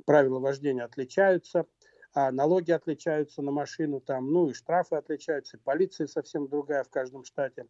правила 0.07 0.39
вождения 0.39 0.85
отличаются– 0.85 1.67
а 2.19 2.33
налоги 2.33 2.73
отличаются 2.73 3.43
на 3.43 3.53
машину, 3.53 4.01
там, 4.01 4.33
ну 4.33 4.49
и 4.49 4.53
штрафы 4.53 4.97
отличаются, 4.97 5.57
и 5.57 5.61
полиция 5.61 6.09
совсем 6.09 6.49
другая 6.49 6.83
в 6.83 6.89
каждом 6.89 7.25
штате. 7.25 7.67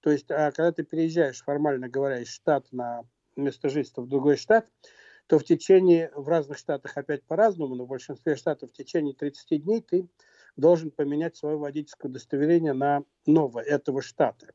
То 0.00 0.10
есть, 0.10 0.30
а 0.30 0.50
когда 0.50 0.72
ты 0.72 0.82
переезжаешь, 0.82 1.42
формально 1.42 1.90
говоря, 1.90 2.20
из 2.20 2.28
штата 2.28 2.68
на 2.74 3.02
место 3.36 3.68
жительства 3.68 4.00
в 4.00 4.08
другой 4.08 4.38
штат, 4.38 4.66
то 5.26 5.38
в 5.38 5.44
течение, 5.44 6.10
в 6.14 6.26
разных 6.26 6.56
штатах 6.56 6.96
опять 6.96 7.22
по-разному, 7.24 7.74
но 7.74 7.84
в 7.84 7.88
большинстве 7.88 8.34
штатов 8.34 8.70
в 8.70 8.72
течение 8.72 9.12
30 9.12 9.62
дней 9.62 9.82
ты 9.82 10.08
должен 10.56 10.90
поменять 10.90 11.36
свое 11.36 11.58
водительское 11.58 12.10
удостоверение 12.10 12.72
на 12.72 13.04
новое 13.26 13.62
этого 13.62 14.00
штата. 14.00 14.54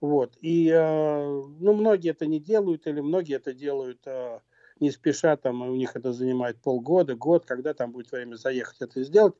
Вот. 0.00 0.36
И, 0.40 0.68
э, 0.68 1.42
ну, 1.58 1.74
многие 1.74 2.12
это 2.12 2.26
не 2.26 2.38
делают, 2.38 2.86
или 2.86 3.00
многие 3.00 3.34
это 3.34 3.52
делают 3.52 4.00
э, 4.06 4.38
не 4.80 4.90
спеша, 4.90 5.36
там 5.36 5.62
у 5.62 5.74
них 5.74 5.94
это 5.94 6.12
занимает 6.12 6.60
полгода, 6.60 7.14
год, 7.14 7.44
когда 7.44 7.74
там 7.74 7.92
будет 7.92 8.10
время 8.10 8.36
заехать 8.36 8.80
это 8.80 9.02
сделать. 9.04 9.34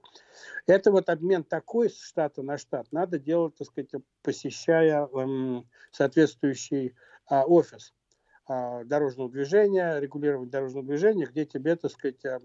Это 0.66 0.92
вот 0.92 1.08
обмен 1.08 1.42
такой 1.44 1.90
с 1.90 2.00
штата 2.00 2.42
на 2.42 2.58
штат 2.58 2.86
надо 2.92 3.18
делать, 3.18 3.56
так 3.56 3.66
сказать, 3.66 3.90
посещая 4.22 5.06
эм, 5.06 5.68
соответствующий 5.90 6.94
а, 7.26 7.44
офис 7.44 7.94
а, 8.46 8.84
дорожного 8.84 9.30
движения, 9.30 9.98
регулирования 9.98 10.50
дорожного 10.50 10.86
движения, 10.86 11.26
где 11.26 11.46
тебе, 11.46 11.76
так 11.76 11.90
сказать, 11.90 12.24
а, 12.26 12.40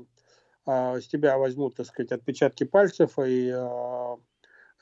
а, 0.65 0.99
с 0.99 1.07
тебя 1.07 1.37
возьмут, 1.37 1.75
так 1.75 1.85
сказать, 1.85 2.11
отпечатки 2.11 2.63
пальцев 2.63 3.19
и 3.19 3.51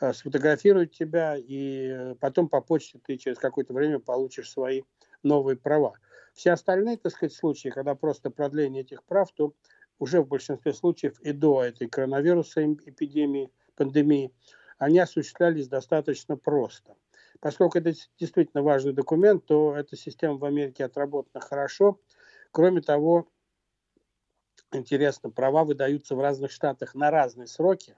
а 0.02 0.12
сфотографируют 0.12 0.92
тебя, 0.92 1.38
и 1.38 2.16
потом 2.20 2.50
по 2.50 2.60
почте 2.60 3.00
ты 3.06 3.16
через 3.16 3.38
какое-то 3.38 3.74
время 3.74 4.00
получишь 4.00 4.52
свои 4.52 4.82
новые 5.22 5.56
права. 5.56 5.94
Все 6.34 6.52
остальные, 6.52 6.98
так 6.98 7.12
сказать, 7.12 7.34
случаи, 7.34 7.70
когда 7.70 7.96
просто 7.96 8.30
продление 8.30 8.82
этих 8.82 9.04
прав, 9.04 9.32
то 9.32 9.54
уже 10.00 10.22
в 10.22 10.28
большинстве 10.28 10.74
случаев 10.74 11.20
и 11.22 11.32
до 11.32 11.64
этой 11.64 11.88
коронавируса 11.88 12.66
эпидемии, 12.66 13.52
пандемии, 13.76 14.34
они 14.78 15.00
осуществлялись 15.00 15.68
достаточно 15.68 16.36
просто. 16.36 16.96
Поскольку 17.40 17.78
это 17.78 17.94
действительно 18.20 18.64
важный 18.64 18.94
документ, 18.94 19.46
то 19.46 19.76
эта 19.76 19.96
система 19.96 20.38
в 20.38 20.46
Америке 20.46 20.86
отработана 20.86 21.42
хорошо. 21.42 22.00
Кроме 22.52 22.82
того, 22.82 23.28
интересно, 24.72 25.30
права 25.30 25.64
выдаются 25.64 26.16
в 26.16 26.22
разных 26.22 26.52
штатах 26.52 26.96
на 26.96 27.12
разные 27.12 27.48
сроки. 27.48 27.96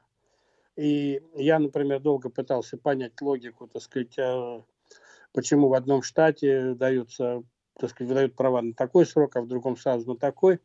И 0.75 1.21
я, 1.35 1.59
например, 1.59 2.01
долго 2.01 2.29
пытался 2.29 2.77
понять 2.77 3.21
логику, 3.21 3.67
так 3.67 3.81
сказать, 3.81 4.17
э, 4.17 4.61
почему 5.31 5.69
в 5.69 5.73
одном 5.73 6.01
штате 6.01 6.73
даются 6.73 7.43
так 7.77 7.89
сказать, 7.89 8.09
выдают 8.09 8.35
права 8.35 8.61
на 8.61 8.73
такой 8.73 9.05
срок, 9.05 9.35
а 9.35 9.41
в 9.41 9.47
другом 9.47 9.77
сразу 9.77 10.07
на 10.13 10.17
такой. 10.17 10.59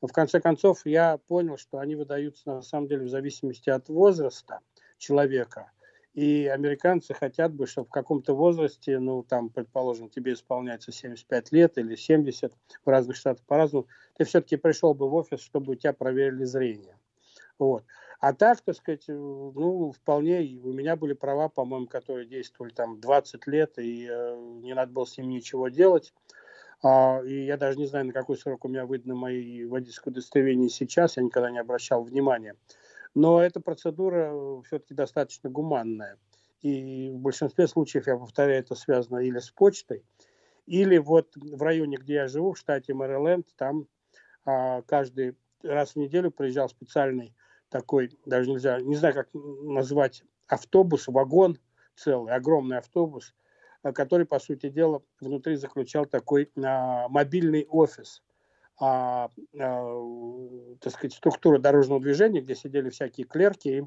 Но 0.00 0.08
в 0.08 0.12
конце 0.12 0.40
концов 0.40 0.86
я 0.86 1.18
понял, 1.18 1.56
что 1.56 1.78
они 1.78 1.94
выдаются 1.96 2.48
на 2.50 2.62
самом 2.62 2.88
деле 2.88 3.04
в 3.06 3.08
зависимости 3.10 3.70
от 3.70 3.88
возраста 3.88 4.60
человека 4.98 5.72
И 6.14 6.46
американцы 6.46 7.14
хотят 7.14 7.54
бы, 7.54 7.66
чтобы 7.66 7.88
в 7.88 7.90
каком-то 7.90 8.34
возрасте, 8.34 8.98
ну, 8.98 9.22
там, 9.22 9.50
предположим, 9.50 10.10
тебе 10.10 10.32
исполняется 10.34 10.92
75 10.92 11.52
лет 11.52 11.78
или 11.78 11.94
70, 11.96 12.52
в 12.84 12.88
разных 12.88 13.16
штатах 13.16 13.44
по-разному, 13.46 13.86
ты 14.16 14.24
все-таки 14.24 14.56
пришел 14.56 14.94
бы 14.94 15.08
в 15.08 15.14
офис, 15.14 15.40
чтобы 15.40 15.72
у 15.72 15.76
тебя 15.76 15.92
проверили 15.92 16.44
зрение. 16.44 16.98
Вот. 17.58 17.84
А 18.20 18.32
так, 18.32 18.60
так 18.60 18.76
сказать, 18.76 19.04
ну, 19.08 19.92
вполне, 19.92 20.40
у 20.62 20.72
меня 20.72 20.96
были 20.96 21.12
права, 21.12 21.48
по-моему, 21.48 21.86
которые 21.86 22.26
действовали 22.26 22.72
там 22.72 23.00
20 23.00 23.46
лет, 23.46 23.78
и 23.78 24.08
э, 24.10 24.36
не 24.62 24.74
надо 24.74 24.92
было 24.92 25.04
с 25.04 25.16
ним 25.18 25.28
ничего 25.28 25.68
делать. 25.68 26.12
А, 26.82 27.20
и 27.24 27.44
я 27.44 27.56
даже 27.56 27.78
не 27.78 27.86
знаю, 27.86 28.06
на 28.06 28.12
какой 28.12 28.36
срок 28.36 28.64
у 28.64 28.68
меня 28.68 28.86
выданы 28.86 29.14
мои 29.14 29.64
водительские 29.64 30.12
удостоверения 30.12 30.68
сейчас, 30.68 31.16
я 31.16 31.22
никогда 31.22 31.50
не 31.50 31.58
обращал 31.58 32.02
внимания. 32.02 32.54
Но 33.14 33.42
эта 33.42 33.60
процедура 33.60 34.30
э, 34.32 34.62
все-таки 34.66 34.94
достаточно 34.94 35.50
гуманная. 35.50 36.18
И 36.60 37.10
в 37.10 37.18
большинстве 37.18 37.68
случаев, 37.68 38.06
я 38.06 38.16
повторяю, 38.16 38.60
это 38.60 38.74
связано 38.74 39.18
или 39.18 39.38
с 39.38 39.50
почтой, 39.50 40.04
или 40.66 40.98
вот 40.98 41.28
в 41.36 41.62
районе, 41.62 41.96
где 41.96 42.14
я 42.14 42.28
живу, 42.28 42.52
в 42.52 42.58
штате 42.58 42.94
Мэриленд, 42.94 43.46
там 43.56 43.86
а, 44.44 44.82
каждый 44.82 45.36
раз 45.62 45.92
в 45.92 45.96
неделю 45.96 46.30
приезжал 46.30 46.68
специальный 46.68 47.34
такой, 47.68 48.18
даже 48.26 48.50
нельзя, 48.50 48.80
не 48.80 48.96
знаю, 48.96 49.14
как 49.14 49.28
назвать, 49.32 50.24
автобус, 50.46 51.08
вагон 51.08 51.58
целый, 51.94 52.32
огромный 52.32 52.78
автобус, 52.78 53.34
а, 53.82 53.92
который, 53.92 54.26
по 54.26 54.38
сути 54.38 54.68
дела, 54.68 55.02
внутри 55.20 55.56
заключал 55.56 56.06
такой 56.06 56.50
а, 56.56 57.08
мобильный 57.08 57.66
офис 57.68 58.22
а, 58.80 59.30
а, 59.58 60.76
так 60.80 60.92
сказать, 60.92 61.14
структура 61.14 61.58
дорожного 61.58 62.00
движения, 62.00 62.40
где 62.40 62.54
сидели 62.54 62.90
всякие 62.90 63.26
клерки, 63.26 63.68
и 63.68 63.82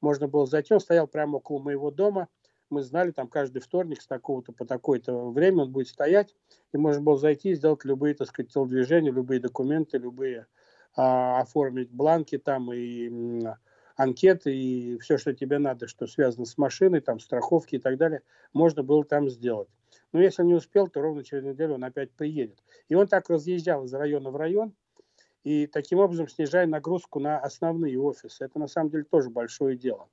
можно 0.00 0.28
было 0.28 0.46
зайти. 0.46 0.74
Он 0.74 0.80
стоял 0.80 1.06
прямо 1.06 1.36
около 1.36 1.60
моего 1.60 1.90
дома. 1.90 2.28
Мы 2.70 2.82
знали, 2.82 3.10
там 3.10 3.28
каждый 3.28 3.60
вторник 3.60 4.02
с 4.02 4.06
такого-то 4.06 4.52
по 4.52 4.66
такое-то 4.66 5.30
время 5.30 5.62
он 5.62 5.72
будет 5.72 5.88
стоять, 5.88 6.34
и 6.72 6.76
можно 6.76 7.02
было 7.02 7.16
зайти 7.16 7.50
и 7.50 7.54
сделать 7.54 7.84
любые, 7.84 8.14
так 8.14 8.28
сказать, 8.28 8.52
телодвижения, 8.52 9.12
любые 9.12 9.40
документы, 9.40 9.98
любые 9.98 10.46
оформить 10.94 11.90
бланки 11.90 12.38
там 12.38 12.72
и 12.72 13.44
анкеты 13.96 14.54
и 14.54 14.98
все, 14.98 15.18
что 15.18 15.34
тебе 15.34 15.58
надо, 15.58 15.86
что 15.86 16.06
связано 16.06 16.46
с 16.46 16.58
машиной, 16.58 17.00
там 17.00 17.20
страховки 17.20 17.76
и 17.76 17.78
так 17.78 17.96
далее, 17.96 18.22
можно 18.52 18.82
было 18.82 19.04
там 19.04 19.28
сделать. 19.28 19.68
Но 20.12 20.20
если 20.20 20.44
не 20.44 20.54
успел, 20.54 20.88
то 20.88 21.00
ровно 21.00 21.24
через 21.24 21.44
неделю 21.44 21.74
он 21.74 21.84
опять 21.84 22.10
приедет. 22.12 22.62
И 22.88 22.94
он 22.94 23.06
так 23.06 23.28
разъезжал 23.28 23.84
из 23.84 23.94
района 23.94 24.30
в 24.30 24.36
район, 24.36 24.74
и 25.44 25.66
таким 25.66 25.98
образом 25.98 26.28
снижая 26.28 26.66
нагрузку 26.66 27.20
на 27.20 27.38
основные 27.38 28.00
офисы. 28.00 28.44
Это 28.44 28.58
на 28.58 28.66
самом 28.66 28.90
деле 28.90 29.04
тоже 29.04 29.30
большое 29.30 29.76
дело. 29.76 30.08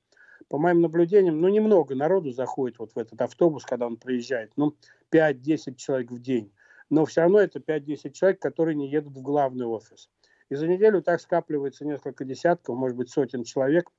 По 0.49 0.57
моим 0.57 0.81
наблюдениям, 0.81 1.39
ну, 1.39 1.47
немного 1.47 1.95
народу 1.95 2.31
заходит 2.31 2.79
вот 2.79 2.91
в 2.93 2.97
этот 2.97 3.21
автобус, 3.21 3.63
когда 3.63 3.87
он 3.87 3.95
приезжает. 3.95 4.51
Ну, 4.57 4.75
5-10 5.11 5.75
человек 5.75 6.11
в 6.11 6.19
день. 6.19 6.51
Но 6.89 7.05
все 7.05 7.21
равно 7.21 7.39
это 7.39 7.59
5-10 7.59 8.11
человек, 8.11 8.41
которые 8.41 8.75
не 8.75 8.89
едут 8.89 9.15
в 9.15 9.21
главный 9.21 9.65
офис. 9.65 10.09
И 10.51 10.55
за 10.55 10.67
неделю 10.67 11.01
так 11.01 11.21
скапливается 11.21 11.85
несколько 11.85 12.25
десятков, 12.25 12.75
может 12.75 12.97
быть, 12.97 13.09
сотен 13.09 13.45
человек, 13.45 13.89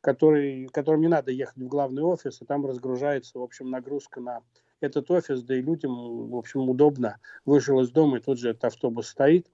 который, 0.00 0.68
которым 0.68 1.00
не 1.00 1.08
надо 1.08 1.32
ехать 1.32 1.56
в 1.56 1.66
главный 1.66 2.04
офис, 2.04 2.40
и 2.40 2.44
там 2.44 2.64
разгружается, 2.64 3.40
в 3.40 3.42
общем, 3.42 3.70
нагрузка 3.70 4.20
на 4.20 4.42
этот 4.80 5.10
офис, 5.10 5.42
да 5.42 5.56
и 5.56 5.60
людям, 5.60 6.28
в 6.30 6.36
общем, 6.36 6.70
удобно. 6.70 7.18
Вышел 7.44 7.80
из 7.80 7.90
дома, 7.90 8.18
и 8.18 8.20
тут 8.20 8.38
же 8.38 8.50
этот 8.50 8.66
автобус 8.66 9.08
стоит. 9.08 9.48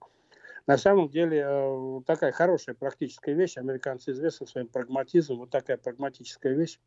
На 0.66 0.76
самом 0.76 1.08
деле, 1.08 1.42
э, 1.42 2.00
такая 2.04 2.32
хорошая 2.32 2.74
практическая 2.74 3.32
вещь. 3.32 3.56
Американцы 3.56 4.10
известны 4.10 4.46
своим 4.46 4.68
прагматизмом. 4.68 5.38
Вот 5.38 5.50
такая 5.50 5.78
прагматическая 5.78 6.52
вещь 6.52 6.78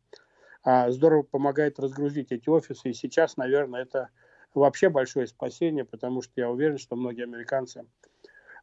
а, 0.62 0.92
здорово 0.92 1.22
помогает 1.22 1.80
разгрузить 1.80 2.30
эти 2.30 2.48
офисы. 2.48 2.90
И 2.90 2.94
сейчас, 2.94 3.36
наверное, 3.36 3.82
это 3.82 4.10
вообще 4.54 4.90
большое 4.90 5.26
спасение, 5.26 5.84
потому 5.84 6.22
что 6.22 6.32
я 6.36 6.48
уверен, 6.48 6.78
что 6.78 6.94
многие 6.94 7.24
американцы 7.24 7.84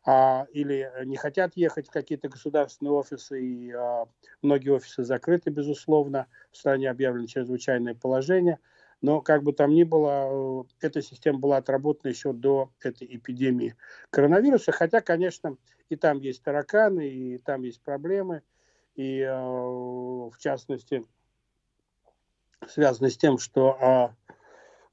а, 0.05 0.48
или 0.51 0.91
не 1.05 1.15
хотят 1.15 1.55
ехать 1.55 1.88
в 1.88 1.91
какие-то 1.91 2.29
государственные 2.29 2.91
офисы, 2.91 3.41
и 3.41 3.72
а, 3.72 4.05
многие 4.41 4.69
офисы 4.69 5.03
закрыты, 5.03 5.50
безусловно, 5.50 6.28
в 6.51 6.58
стране 6.58 6.89
объявлено 6.89 7.28
чрезвычайное 7.28 7.95
положение. 7.95 8.60
Но 9.01 9.21
как 9.21 9.43
бы 9.43 9.51
там 9.54 9.71
ни 9.71 9.84
было, 9.84 10.65
эта 10.80 11.01
система 11.01 11.39
была 11.39 11.58
отработана 11.58 12.10
еще 12.10 12.32
до 12.32 12.71
этой 12.82 13.08
эпидемии 13.15 13.75
коронавируса, 14.10 14.71
хотя, 14.71 15.01
конечно, 15.01 15.58
и 15.89 15.95
там 15.95 16.19
есть 16.19 16.41
тараканы, 16.41 17.08
и 17.08 17.38
там 17.38 17.63
есть 17.63 17.82
проблемы, 17.82 18.43
и 18.95 19.19
э, 19.19 19.34
в 19.34 20.36
частности 20.39 21.04
связано 22.67 23.10
с 23.10 23.17
тем, 23.17 23.38
что 23.39 23.78
а, 23.82 24.15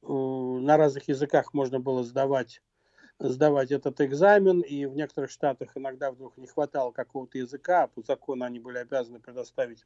на 0.03 0.77
разных 0.77 1.09
языках 1.09 1.55
можно 1.55 1.79
было 1.79 2.03
сдавать 2.03 2.63
сдавать 3.21 3.71
этот 3.71 4.01
экзамен, 4.01 4.61
и 4.63 4.87
в 4.87 4.97
некоторых 4.97 5.31
штатах 5.31 5.77
иногда 5.77 6.11
вдруг 6.11 6.37
не 6.39 6.47
хватало 6.47 6.91
какого-то 6.91 7.39
языка, 7.39 7.85
а 7.85 7.89
по 7.89 8.03
закону 8.03 8.45
они 8.45 8.59
были 8.59 8.79
обязаны 8.79 9.21
предоставить 9.21 9.85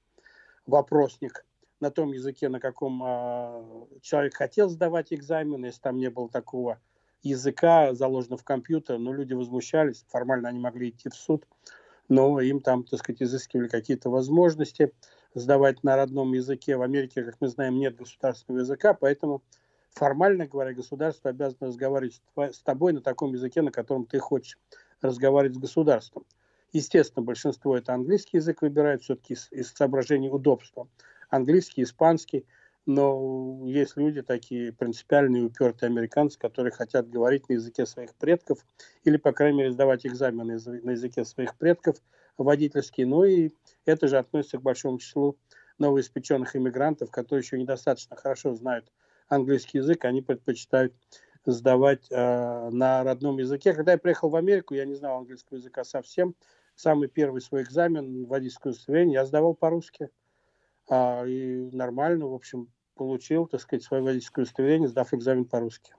вопросник 0.66 1.44
на 1.81 1.90
том 1.90 2.12
языке, 2.12 2.49
на 2.49 2.61
каком 2.61 3.03
э, 3.05 3.87
человек 4.01 4.35
хотел 4.35 4.68
сдавать 4.68 5.12
экзамен, 5.12 5.64
если 5.64 5.81
там 5.81 5.99
не 5.99 6.11
было 6.11 6.29
такого 6.29 6.81
языка 7.23 7.92
заложено 7.94 8.37
в 8.37 8.44
компьютер, 8.44 8.99
но 8.99 9.12
люди 9.12 9.35
возмущались, 9.35 10.05
формально 10.09 10.51
они 10.51 10.61
могли 10.61 10.90
идти 10.90 11.09
в 11.09 11.14
суд, 11.14 11.44
но 12.09 12.40
им 12.40 12.61
там, 12.61 12.85
так 12.85 13.01
сказать, 13.01 13.23
изыскивали 13.23 13.68
какие-то 13.68 14.11
возможности 14.11 14.92
сдавать 15.35 15.83
на 15.83 15.97
родном 15.97 16.33
языке. 16.35 16.77
В 16.77 16.83
Америке, 16.83 17.25
как 17.25 17.37
мы 17.40 17.49
знаем, 17.49 17.79
нет 17.79 17.97
государственного 17.97 18.61
языка, 18.61 18.94
поэтому 18.94 19.42
формально 19.94 20.46
говоря, 20.46 20.74
государство 20.74 21.30
обязано 21.30 21.68
разговаривать 21.68 22.20
с 22.37 22.61
тобой 22.61 22.92
на 22.92 23.00
таком 23.00 23.33
языке, 23.33 23.62
на 23.62 23.70
котором 23.70 24.07
ты 24.07 24.18
хочешь 24.18 24.59
разговаривать 25.00 25.57
с 25.57 25.61
государством. 25.61 26.24
Естественно, 26.72 27.24
большинство 27.24 27.76
это 27.76 27.94
английский 27.94 28.38
язык 28.38 28.62
выбирает 28.62 29.02
все-таки 29.02 29.35
из, 29.35 29.48
из 29.52 29.72
соображений 29.72 30.28
удобства. 30.28 30.88
Английский, 31.30 31.85
испанский. 31.85 32.44
Но 32.87 33.62
есть 33.64 33.96
люди 33.96 34.20
такие 34.20 34.72
принципиальные, 34.72 35.44
упертые 35.44 35.88
американцы, 35.88 36.38
которые 36.38 36.72
хотят 36.72 37.09
говорить 37.09 37.48
на 37.48 37.54
языке 37.54 37.87
своих 37.87 38.14
предков 38.14 38.59
или, 39.04 39.16
по 39.16 39.33
крайней 39.33 39.59
мере, 39.59 39.72
сдавать 39.72 40.04
экзамены 40.04 40.59
на 40.83 40.90
языке 40.90 41.24
своих 41.24 41.54
предков 41.57 41.96
водительские. 42.37 43.07
Ну 43.07 43.24
и 43.24 43.52
это 43.87 44.07
же 44.09 44.18
относится 44.18 44.59
к 44.59 44.62
большому 44.62 44.98
числу 44.98 45.38
новоиспеченных 45.78 46.57
иммигрантов, 46.57 47.11
которые 47.11 47.42
еще 47.42 47.59
недостаточно 47.59 48.16
хорошо 48.16 48.54
знают 48.54 48.92
английский 49.29 49.79
язык, 49.79 50.05
они 50.05 50.23
предпочитают 50.23 50.95
сдавать 51.47 52.07
э, 52.11 52.71
на 52.71 53.05
родном 53.05 53.39
языке. 53.39 53.75
Когда 53.75 53.93
я 53.93 53.99
приехал 53.99 54.31
в 54.31 54.37
Америку, 54.37 54.75
я 54.75 54.85
не 54.85 54.95
знал 54.95 55.19
английского 55.19 55.59
языка 55.59 55.85
совсем. 55.85 56.35
Самый 56.75 57.09
первый 57.09 57.41
свой 57.41 57.63
экзамен, 57.63 58.27
водительское 58.27 58.73
удостоверение, 58.73 59.15
я 59.15 59.27
сдавал 59.27 59.55
по-русски. 59.55 60.11
А, 60.89 61.25
и 61.25 61.71
нормально, 61.71 62.27
в 62.27 62.35
общем, 62.35 62.69
получил, 62.95 63.47
так 63.47 63.61
сказать, 63.61 63.85
свое 63.85 64.03
водительское 64.03 64.45
удостоверение, 64.45 64.89
сдав 64.89 65.13
экзамен 65.13 65.45
по-русски. 65.45 65.93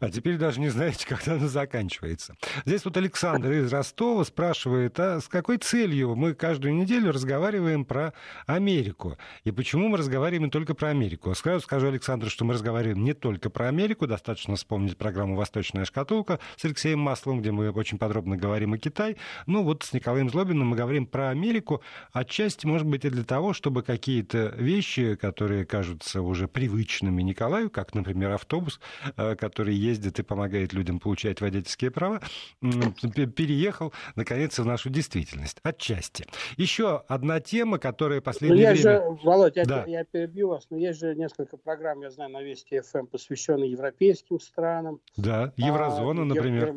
А 0.00 0.10
теперь 0.10 0.36
даже 0.36 0.60
не 0.60 0.68
знаете, 0.68 1.06
когда 1.08 1.34
она 1.34 1.48
заканчивается. 1.48 2.36
Здесь 2.64 2.84
вот 2.84 2.96
Александр 2.96 3.52
из 3.52 3.72
Ростова 3.72 4.24
спрашивает, 4.24 4.98
а 4.98 5.20
с 5.20 5.28
какой 5.28 5.58
целью 5.58 6.14
мы 6.16 6.34
каждую 6.34 6.74
неделю 6.74 7.12
разговариваем 7.12 7.84
про 7.84 8.12
Америку? 8.46 9.18
И 9.44 9.50
почему 9.50 9.88
мы 9.88 9.98
разговариваем 9.98 10.50
только 10.50 10.74
про 10.74 10.88
Америку? 10.88 11.34
Сразу 11.34 11.64
скажу 11.64 11.88
Александру, 11.88 12.30
что 12.30 12.44
мы 12.44 12.54
разговариваем 12.54 13.04
не 13.04 13.14
только 13.14 13.50
про 13.50 13.68
Америку. 13.68 14.06
Достаточно 14.06 14.56
вспомнить 14.56 14.96
программу 14.96 15.36
«Восточная 15.36 15.84
шкатулка» 15.84 16.40
с 16.56 16.64
Алексеем 16.64 17.00
Масловым, 17.00 17.40
где 17.40 17.52
мы 17.52 17.70
очень 17.70 17.98
подробно 17.98 18.36
говорим 18.36 18.72
о 18.72 18.78
Китае. 18.78 19.16
Ну 19.46 19.62
вот 19.62 19.82
с 19.82 19.92
Николаем 19.92 20.30
Злобиным 20.30 20.68
мы 20.68 20.76
говорим 20.76 21.06
про 21.06 21.30
Америку. 21.30 21.82
Отчасти, 22.12 22.66
может 22.66 22.86
быть, 22.86 23.04
и 23.04 23.10
для 23.10 23.24
того, 23.24 23.52
чтобы 23.52 23.82
какие-то 23.82 24.54
вещи, 24.56 25.14
которые 25.14 25.64
кажутся 25.64 26.22
уже 26.22 26.48
привычными 26.48 27.22
Николаю, 27.22 27.70
как, 27.70 27.94
например, 27.94 28.32
автобус, 28.32 28.80
э, 29.16 29.36
который 29.36 29.59
который 29.60 29.74
ездит 29.74 30.18
и 30.18 30.22
помогает 30.22 30.72
людям 30.72 30.98
получать 30.98 31.42
водительские 31.42 31.90
права, 31.90 32.22
переехал, 32.62 33.92
наконец, 34.16 34.58
в 34.58 34.64
нашу 34.64 34.88
действительность. 34.88 35.58
Отчасти. 35.62 36.24
Еще 36.56 37.04
одна 37.08 37.40
тема, 37.40 37.78
которая 37.78 38.22
последнее 38.22 38.68
ну, 38.68 38.74
время... 38.74 38.82
Же, 38.82 39.18
Володь, 39.22 39.56
я, 39.56 39.66
да. 39.66 39.84
я 39.86 40.04
перебью 40.04 40.48
вас, 40.48 40.66
но 40.70 40.78
есть 40.78 40.98
же 40.98 41.14
несколько 41.14 41.58
программ, 41.58 42.00
я 42.00 42.10
знаю, 42.10 42.30
на 42.30 42.40
Вести 42.40 42.80
ФМ, 42.80 43.04
посвященных 43.04 43.68
европейским 43.68 44.40
странам. 44.40 45.02
Да, 45.18 45.52
Еврозона, 45.58 46.22
а, 46.22 46.24
например. 46.24 46.74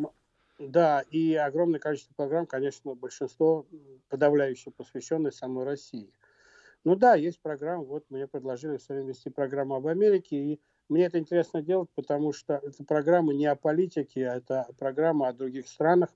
Да, 0.60 1.04
и 1.10 1.36
огромное 1.36 1.80
количество 1.80 2.14
программ, 2.16 2.46
конечно, 2.46 2.96
большинство 2.96 3.66
подавляющее 4.10 4.74
посвященное 4.74 5.32
самой 5.32 5.64
России. 5.64 6.12
Ну 6.84 6.98
да, 6.98 7.16
есть 7.16 7.40
программа, 7.40 7.86
вот 7.86 8.04
мне 8.10 8.28
предложили 8.28 8.76
все 8.76 8.94
время 8.94 9.10
вести 9.10 9.30
программу 9.30 9.76
об 9.76 9.88
Америке, 9.88 10.36
и 10.36 10.60
мне 10.90 11.06
это 11.06 11.20
интересно 11.20 11.62
делать, 11.62 11.90
потому 11.96 12.34
что 12.34 12.60
эта 12.64 12.84
программа 12.84 13.34
не 13.34 13.46
о 13.46 13.56
политике, 13.56 14.28
а 14.28 14.36
это 14.38 14.68
программа 14.78 15.28
о 15.28 15.34
других 15.34 15.68
странах, 15.68 16.10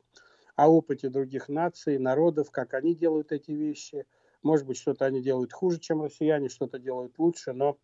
о 0.56 0.70
опыте 0.70 1.10
других 1.10 1.50
наций, 1.50 1.98
народов, 1.98 2.52
как 2.52 2.74
они 2.74 2.96
делают 2.96 3.32
эти 3.32 3.52
вещи, 3.52 4.06
Может 4.44 4.68
быть, 4.68 4.78
что-то 4.78 5.06
они 5.06 5.22
делают 5.22 5.54
хуже, 5.54 5.80
чем 5.80 6.04
россияне, 6.04 6.50
что-то 6.50 6.80
делают 6.80 7.18
лучше, 7.18 7.54
но 7.54 7.78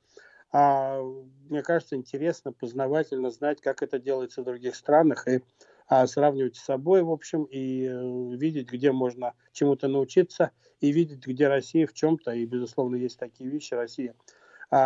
а, 0.51 1.01
мне 1.49 1.63
кажется, 1.63 1.95
интересно, 1.95 2.51
познавательно 2.53 3.31
знать, 3.31 3.59
как 3.59 3.81
это 3.81 3.97
делается 3.99 4.41
в 4.41 4.45
других 4.45 4.75
странах, 4.75 5.27
и 5.27 5.41
а, 5.87 6.05
сравнивать 6.05 6.55
с 6.55 6.63
собой, 6.63 7.01
в 7.01 7.11
общем, 7.11 7.43
и 7.45 7.85
э, 7.85 8.35
видеть, 8.35 8.71
где 8.71 8.91
можно 8.91 9.33
чему-то 9.51 9.87
научиться, 9.87 10.51
и 10.79 10.91
видеть, 10.91 11.25
где 11.25 11.47
Россия 11.47 11.87
в 11.87 11.93
чем-то, 11.93 12.31
и, 12.31 12.45
безусловно, 12.45 12.95
есть 12.95 13.17
такие 13.17 13.49
вещи, 13.49 13.73
Россия 13.73 14.15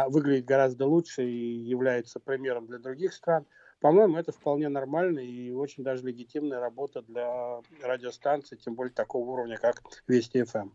выглядит 0.09 0.45
гораздо 0.45 0.85
лучше 0.85 1.23
и 1.25 1.59
является 1.63 2.19
примером 2.19 2.67
для 2.67 2.79
других 2.79 3.13
стран. 3.13 3.45
По-моему, 3.79 4.17
это 4.17 4.31
вполне 4.31 4.69
нормально 4.69 5.19
и 5.19 5.51
очень 5.51 5.83
даже 5.83 6.05
легитимная 6.05 6.59
работа 6.59 7.01
для 7.03 7.61
радиостанции, 7.83 8.55
тем 8.55 8.75
более 8.75 8.93
такого 8.93 9.29
уровня, 9.29 9.57
как 9.57 9.83
Вести 10.07 10.43
ФМ. 10.43 10.69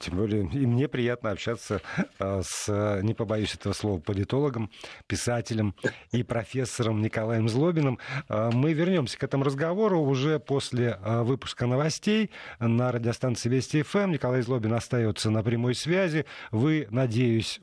Тем 0.00 0.16
более 0.16 0.42
и 0.52 0.66
мне 0.66 0.88
приятно 0.88 1.30
общаться 1.30 1.80
а, 2.18 2.42
с, 2.42 3.00
не 3.02 3.14
побоюсь 3.14 3.54
этого 3.54 3.72
слова, 3.72 3.98
политологом, 3.98 4.70
писателем 5.06 5.74
и 6.12 6.22
профессором 6.22 7.00
Николаем 7.00 7.48
Злобиным. 7.48 7.98
А, 8.28 8.50
мы 8.50 8.72
вернемся 8.72 9.18
к 9.18 9.24
этому 9.24 9.44
разговору 9.44 10.00
уже 10.00 10.38
после 10.38 10.98
а, 11.02 11.22
выпуска 11.22 11.66
новостей 11.66 12.30
на 12.58 12.92
радиостанции 12.92 13.48
Вести 13.48 13.82
ФМ. 13.82 14.12
Николай 14.12 14.42
Злобин 14.42 14.74
остается 14.74 15.30
на 15.30 15.42
прямой 15.42 15.74
связи. 15.74 16.26
Вы, 16.50 16.86
надеюсь, 16.90 17.58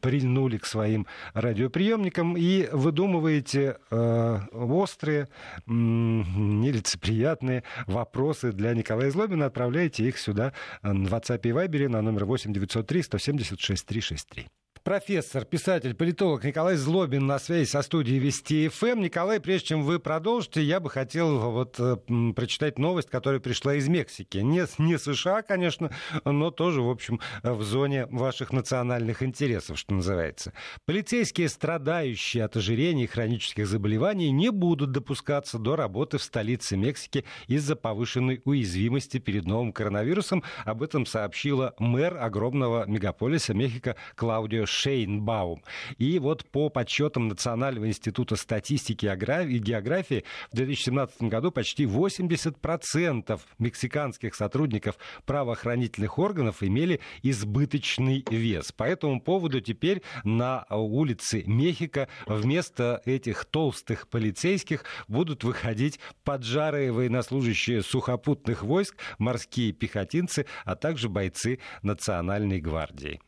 прильнули 0.00 0.56
к 0.56 0.66
своим 0.66 1.06
радиоприемникам 1.34 2.36
и 2.36 2.68
выдумываете 2.72 3.76
острые, 3.92 5.28
нелицеприятные 5.66 7.62
вопросы 7.86 8.52
для 8.52 8.74
Николая 8.74 9.10
Злобина. 9.10 9.46
Отправляйте 9.46 10.08
их 10.08 10.18
сюда 10.18 10.52
в 10.82 11.14
WhatsApp 11.14 11.40
и 11.44 11.50
Viber 11.50 11.88
на 11.88 12.02
номер 12.02 12.24
8 12.24 12.52
903 12.52 13.02
176 13.02 13.86
363. 13.86 14.61
Профессор, 14.84 15.44
писатель, 15.44 15.94
политолог 15.94 16.42
Николай 16.42 16.74
Злобин 16.74 17.24
на 17.24 17.38
связи 17.38 17.68
со 17.68 17.82
студией 17.82 18.18
Вести 18.18 18.66
ФМ. 18.66 19.00
Николай, 19.00 19.38
прежде 19.38 19.68
чем 19.68 19.84
вы 19.84 20.00
продолжите, 20.00 20.60
я 20.60 20.80
бы 20.80 20.90
хотел 20.90 21.38
вот 21.38 21.76
э, 21.78 21.98
прочитать 22.34 22.80
новость, 22.80 23.08
которая 23.08 23.38
пришла 23.38 23.76
из 23.76 23.86
Мексики. 23.86 24.38
Не, 24.38 24.66
не 24.78 24.98
США, 24.98 25.42
конечно, 25.42 25.92
но 26.24 26.50
тоже, 26.50 26.82
в 26.82 26.90
общем, 26.90 27.20
в 27.44 27.62
зоне 27.62 28.06
ваших 28.06 28.52
национальных 28.52 29.22
интересов, 29.22 29.78
что 29.78 29.94
называется. 29.94 30.52
Полицейские, 30.84 31.48
страдающие 31.48 32.42
от 32.42 32.56
ожирения 32.56 33.04
и 33.04 33.06
хронических 33.06 33.68
заболеваний, 33.68 34.32
не 34.32 34.50
будут 34.50 34.90
допускаться 34.90 35.60
до 35.60 35.76
работы 35.76 36.18
в 36.18 36.24
столице 36.24 36.76
Мексики 36.76 37.24
из-за 37.46 37.76
повышенной 37.76 38.42
уязвимости 38.44 39.18
перед 39.18 39.44
новым 39.44 39.72
коронавирусом. 39.72 40.42
Об 40.64 40.82
этом 40.82 41.06
сообщила 41.06 41.72
мэр 41.78 42.16
огромного 42.16 42.84
мегаполиса 42.88 43.54
Мехико 43.54 43.94
Клаудио 44.16 44.66
Шейнбаум. 44.72 45.62
И 45.98 46.18
вот 46.18 46.44
по 46.46 46.70
подсчетам 46.70 47.28
Национального 47.28 47.86
института 47.86 48.36
статистики 48.36 49.06
и 49.06 49.58
географии 49.58 50.24
в 50.50 50.56
2017 50.56 51.22
году 51.22 51.52
почти 51.52 51.84
80% 51.84 53.40
мексиканских 53.58 54.34
сотрудников 54.34 54.96
правоохранительных 55.26 56.18
органов 56.18 56.62
имели 56.62 57.00
избыточный 57.22 58.24
вес. 58.30 58.72
По 58.72 58.84
этому 58.84 59.20
поводу 59.20 59.60
теперь 59.60 60.02
на 60.24 60.64
улице 60.70 61.44
Мехико 61.46 62.08
вместо 62.26 63.02
этих 63.04 63.44
толстых 63.44 64.08
полицейских 64.08 64.84
будут 65.06 65.44
выходить 65.44 66.00
поджарые 66.24 66.92
военнослужащие 66.92 67.82
сухопутных 67.82 68.62
войск, 68.62 68.96
морские 69.18 69.72
пехотинцы, 69.72 70.46
а 70.64 70.76
также 70.76 71.08
бойцы 71.08 71.58
Национальной 71.82 72.60
гвардии. 72.60 73.20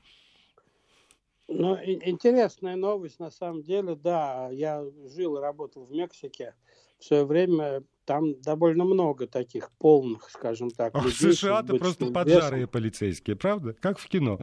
Ну, 1.48 1.76
интересная 1.76 2.76
новость, 2.76 3.20
на 3.20 3.30
самом 3.30 3.62
деле, 3.62 3.94
да. 3.94 4.48
Я 4.50 4.84
жил 5.14 5.36
и 5.36 5.40
работал 5.40 5.84
в 5.84 5.90
Мексике. 5.90 6.54
В 6.98 7.04
свое 7.04 7.24
время 7.24 7.84
там 8.06 8.40
довольно 8.40 8.84
много 8.84 9.26
таких 9.26 9.70
полных, 9.72 10.30
скажем 10.30 10.70
так, 10.70 10.94
а 10.94 10.98
людей. 10.98 11.32
В 11.32 11.34
США-то 11.34 11.76
просто 11.76 12.06
поджарые 12.06 12.66
полицейские, 12.66 13.36
правда? 13.36 13.74
Как 13.74 13.98
в 13.98 14.08
кино. 14.08 14.38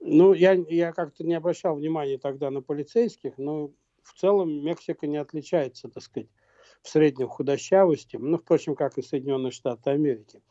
Ну, 0.00 0.32
я, 0.32 0.52
я 0.52 0.92
как-то 0.92 1.24
не 1.24 1.34
обращал 1.34 1.76
внимания 1.76 2.18
тогда 2.18 2.50
на 2.50 2.62
полицейских, 2.62 3.38
но 3.38 3.70
в 4.02 4.12
целом 4.14 4.64
Мексика 4.64 5.06
не 5.06 5.16
отличается, 5.16 5.88
так 5.88 6.02
сказать, 6.02 6.28
в 6.82 6.88
среднем 6.88 7.28
худощавости, 7.28 8.16
ну, 8.16 8.38
впрочем, 8.38 8.74
как 8.74 8.98
и 8.98 9.02
Соединенные 9.02 9.52
Штаты 9.52 9.90
Америки. 9.90 10.42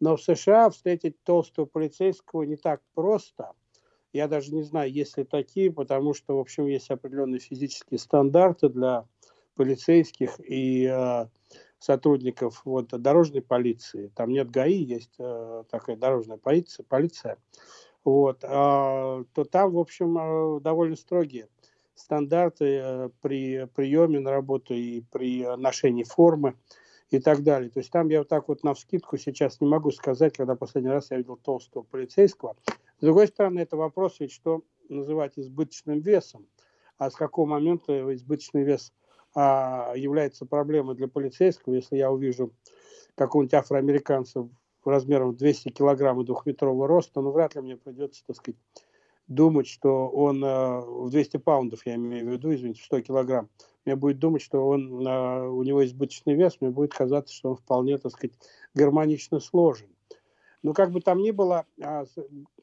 Но 0.00 0.16
в 0.16 0.22
США 0.22 0.70
встретить 0.70 1.22
толстого 1.22 1.66
полицейского 1.66 2.42
не 2.42 2.56
так 2.56 2.80
просто– 2.94 3.52
я 4.12 4.28
даже 4.28 4.54
не 4.54 4.62
знаю, 4.62 4.90
есть 4.90 5.16
ли 5.18 5.24
такие, 5.24 5.72
потому 5.72 6.14
что, 6.14 6.36
в 6.36 6.40
общем, 6.40 6.66
есть 6.66 6.90
определенные 6.90 7.40
физические 7.40 7.98
стандарты 7.98 8.68
для 8.68 9.04
полицейских 9.54 10.38
и 10.40 10.86
э, 10.86 11.26
сотрудников 11.78 12.62
вот, 12.64 12.88
дорожной 12.88 13.42
полиции. 13.42 14.10
Там 14.14 14.30
нет 14.30 14.50
ГАИ, 14.50 14.84
есть 14.84 15.14
э, 15.18 15.64
такая 15.70 15.96
дорожная 15.96 16.36
полиция, 16.36 16.84
полиция. 16.84 17.38
Вот, 18.04 18.44
э, 18.44 18.46
то 18.48 19.44
там, 19.50 19.72
в 19.72 19.78
общем, 19.78 20.16
э, 20.16 20.60
довольно 20.60 20.96
строгие 20.96 21.48
стандарты 21.94 22.80
э, 22.82 23.10
при 23.20 23.66
приеме 23.74 24.20
на 24.20 24.30
работу 24.30 24.74
и 24.74 25.00
при 25.10 25.44
ношении 25.56 26.04
формы 26.04 26.54
и 27.10 27.18
так 27.18 27.42
далее. 27.42 27.70
То 27.70 27.80
есть 27.80 27.90
там 27.90 28.08
я 28.08 28.18
вот 28.20 28.28
так 28.28 28.48
вот 28.48 28.62
на 28.62 28.74
вскидку 28.74 29.16
сейчас 29.16 29.60
не 29.60 29.66
могу 29.66 29.90
сказать, 29.90 30.36
когда 30.36 30.54
последний 30.54 30.90
раз 30.90 31.10
я 31.10 31.16
видел 31.16 31.36
толстого 31.36 31.82
полицейского. 31.82 32.56
С 32.98 33.02
другой 33.02 33.28
стороны, 33.28 33.60
это 33.60 33.76
вопрос 33.76 34.20
ведь, 34.20 34.32
что 34.32 34.62
называть 34.88 35.38
избыточным 35.38 36.00
весом, 36.00 36.46
а 36.98 37.10
с 37.10 37.14
какого 37.14 37.46
момента 37.46 38.14
избыточный 38.14 38.62
вес 38.62 38.92
а, 39.34 39.92
является 39.94 40.46
проблемой 40.46 40.96
для 40.96 41.08
полицейского, 41.08 41.74
если 41.74 41.96
я 41.96 42.10
увижу 42.10 42.52
какого-нибудь 43.14 43.54
афроамериканца 43.54 44.48
размером 44.84 45.36
200 45.36 45.70
килограмм 45.70 46.20
и 46.20 46.24
двухметрового 46.24 46.86
роста, 46.86 47.20
ну, 47.20 47.32
вряд 47.32 47.54
ли 47.54 47.60
мне 47.60 47.76
придется, 47.76 48.22
так 48.26 48.36
сказать, 48.36 48.58
думать, 49.26 49.66
что 49.66 50.08
он 50.08 50.42
э, 50.44 50.80
в 50.80 51.10
200 51.10 51.38
паундов, 51.38 51.84
я 51.84 51.96
имею 51.96 52.26
в 52.26 52.32
виду, 52.32 52.54
извините, 52.54 52.82
100 52.84 53.00
килограмм, 53.02 53.48
мне 53.84 53.96
будет 53.96 54.18
думать, 54.18 54.42
что 54.42 54.66
он, 54.66 55.06
э, 55.06 55.48
у 55.48 55.62
него 55.64 55.84
избыточный 55.84 56.34
вес, 56.34 56.58
мне 56.60 56.70
будет 56.70 56.94
казаться, 56.94 57.34
что 57.34 57.50
он 57.50 57.56
вполне, 57.56 57.98
так 57.98 58.12
сказать, 58.12 58.36
гармонично 58.74 59.40
сложен. 59.40 59.88
Но 60.66 60.72
как 60.72 60.90
бы 60.90 61.00
там 61.00 61.22
ни 61.22 61.30
было, 61.30 61.64
а, 61.80 62.06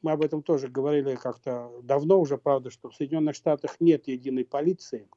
мы 0.02 0.12
об 0.12 0.20
этом 0.20 0.42
тоже 0.42 0.68
говорили 0.68 1.14
как-то 1.14 1.70
давно 1.82 2.20
уже, 2.20 2.36
правда, 2.36 2.70
что 2.70 2.90
в 2.90 2.94
Соединенных 2.94 3.34
Штатах 3.34 3.80
нет 3.80 4.08
единой 4.08 4.44
полиции. 4.44 5.08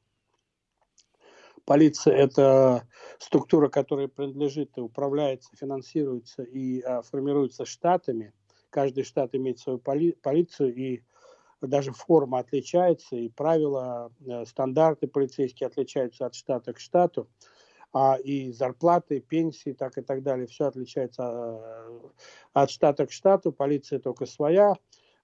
Полиция– 1.66 2.16
это 2.16 2.88
структура, 3.18 3.68
которая 3.68 4.08
принадлежит 4.08 4.78
и 4.78 4.80
управляется, 4.80 5.50
финансируется 5.54 6.42
и 6.44 6.80
а, 6.80 7.02
формируется 7.02 7.66
штатами. 7.66 8.32
Каждый 8.70 9.04
штат 9.04 9.34
имеет 9.34 9.58
свою 9.58 9.78
поли- 9.78 10.16
полицию, 10.22 10.74
и 10.74 11.02
даже 11.60 11.92
форма 11.92 12.38
отличается, 12.38 13.16
и 13.16 13.28
правила, 13.28 14.10
э, 14.26 14.46
стандарты 14.46 15.08
полицейские 15.08 15.66
отличаются 15.66 16.24
от 16.24 16.34
штата 16.34 16.72
к 16.72 16.80
штату 16.80 17.28
а 17.92 18.16
и 18.16 18.52
зарплаты, 18.52 19.20
пенсии, 19.20 19.72
так 19.72 19.98
и 19.98 20.02
так 20.02 20.22
далее, 20.22 20.46
все 20.46 20.66
отличается 20.66 21.22
э, 21.22 22.00
от 22.52 22.70
штата 22.70 23.06
к 23.06 23.12
штату, 23.12 23.52
полиция 23.52 23.98
только 23.98 24.26
своя. 24.26 24.74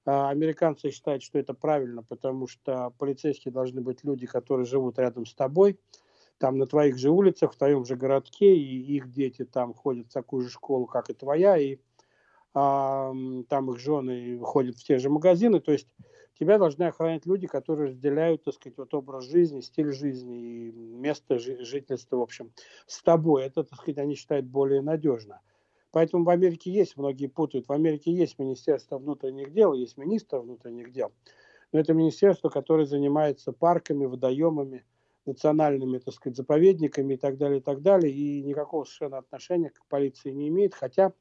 А 0.06 0.28
американцы 0.28 0.90
считают, 0.90 1.22
что 1.22 1.38
это 1.38 1.54
правильно, 1.54 2.02
потому 2.02 2.46
что 2.46 2.92
полицейские 2.98 3.52
должны 3.52 3.80
быть 3.80 4.04
люди, 4.04 4.26
которые 4.26 4.66
живут 4.66 4.98
рядом 4.98 5.24
с 5.24 5.34
тобой, 5.34 5.78
там 6.38 6.58
на 6.58 6.66
твоих 6.66 6.98
же 6.98 7.10
улицах, 7.10 7.54
в 7.54 7.56
твоем 7.56 7.84
же 7.84 7.96
городке, 7.96 8.54
и 8.54 8.96
их 8.96 9.10
дети 9.10 9.44
там 9.44 9.72
ходят 9.72 10.08
в 10.08 10.12
такую 10.12 10.42
же 10.42 10.50
школу, 10.50 10.86
как 10.86 11.08
и 11.08 11.14
твоя, 11.14 11.56
и 11.56 11.78
а, 12.52 13.14
там 13.48 13.70
их 13.70 13.78
жены 13.78 14.38
ходят 14.40 14.76
в 14.76 14.84
те 14.84 14.98
же 14.98 15.08
магазины, 15.08 15.60
то 15.60 15.72
есть 15.72 15.88
тебя 16.38 16.58
должны 16.58 16.84
охранять 16.84 17.26
люди, 17.26 17.46
которые 17.46 17.90
разделяют, 17.90 18.44
так 18.44 18.54
сказать, 18.54 18.76
вот 18.78 18.92
образ 18.94 19.24
жизни, 19.24 19.60
стиль 19.60 19.92
жизни 19.92 20.68
и 20.68 20.72
место 20.72 21.38
жительства, 21.38 22.16
в 22.16 22.22
общем, 22.22 22.52
с 22.86 23.02
тобой. 23.02 23.44
Это, 23.44 23.64
так 23.64 23.78
сказать, 23.78 23.98
они 23.98 24.14
считают 24.14 24.46
более 24.46 24.82
надежно. 24.82 25.40
Поэтому 25.90 26.24
в 26.24 26.30
Америке 26.30 26.72
есть, 26.72 26.96
многие 26.96 27.28
путают, 27.28 27.68
в 27.68 27.72
Америке 27.72 28.12
есть 28.12 28.38
Министерство 28.38 28.98
внутренних 28.98 29.52
дел, 29.52 29.74
есть 29.74 29.96
министр 29.96 30.38
внутренних 30.38 30.90
дел. 30.90 31.12
Но 31.72 31.78
это 31.78 31.94
министерство, 31.94 32.48
которое 32.48 32.84
занимается 32.84 33.52
парками, 33.52 34.04
водоемами, 34.04 34.84
национальными, 35.26 35.98
так 35.98 36.14
сказать, 36.14 36.36
заповедниками 36.36 37.14
и 37.14 37.16
так 37.16 37.36
далее, 37.36 37.58
и 37.58 37.62
так 37.62 37.80
далее, 37.80 38.12
и 38.12 38.42
никакого 38.42 38.84
совершенно 38.84 39.18
отношения 39.18 39.70
к 39.70 39.86
полиции 39.88 40.30
не 40.30 40.48
имеет, 40.48 40.74
хотя 40.74 41.12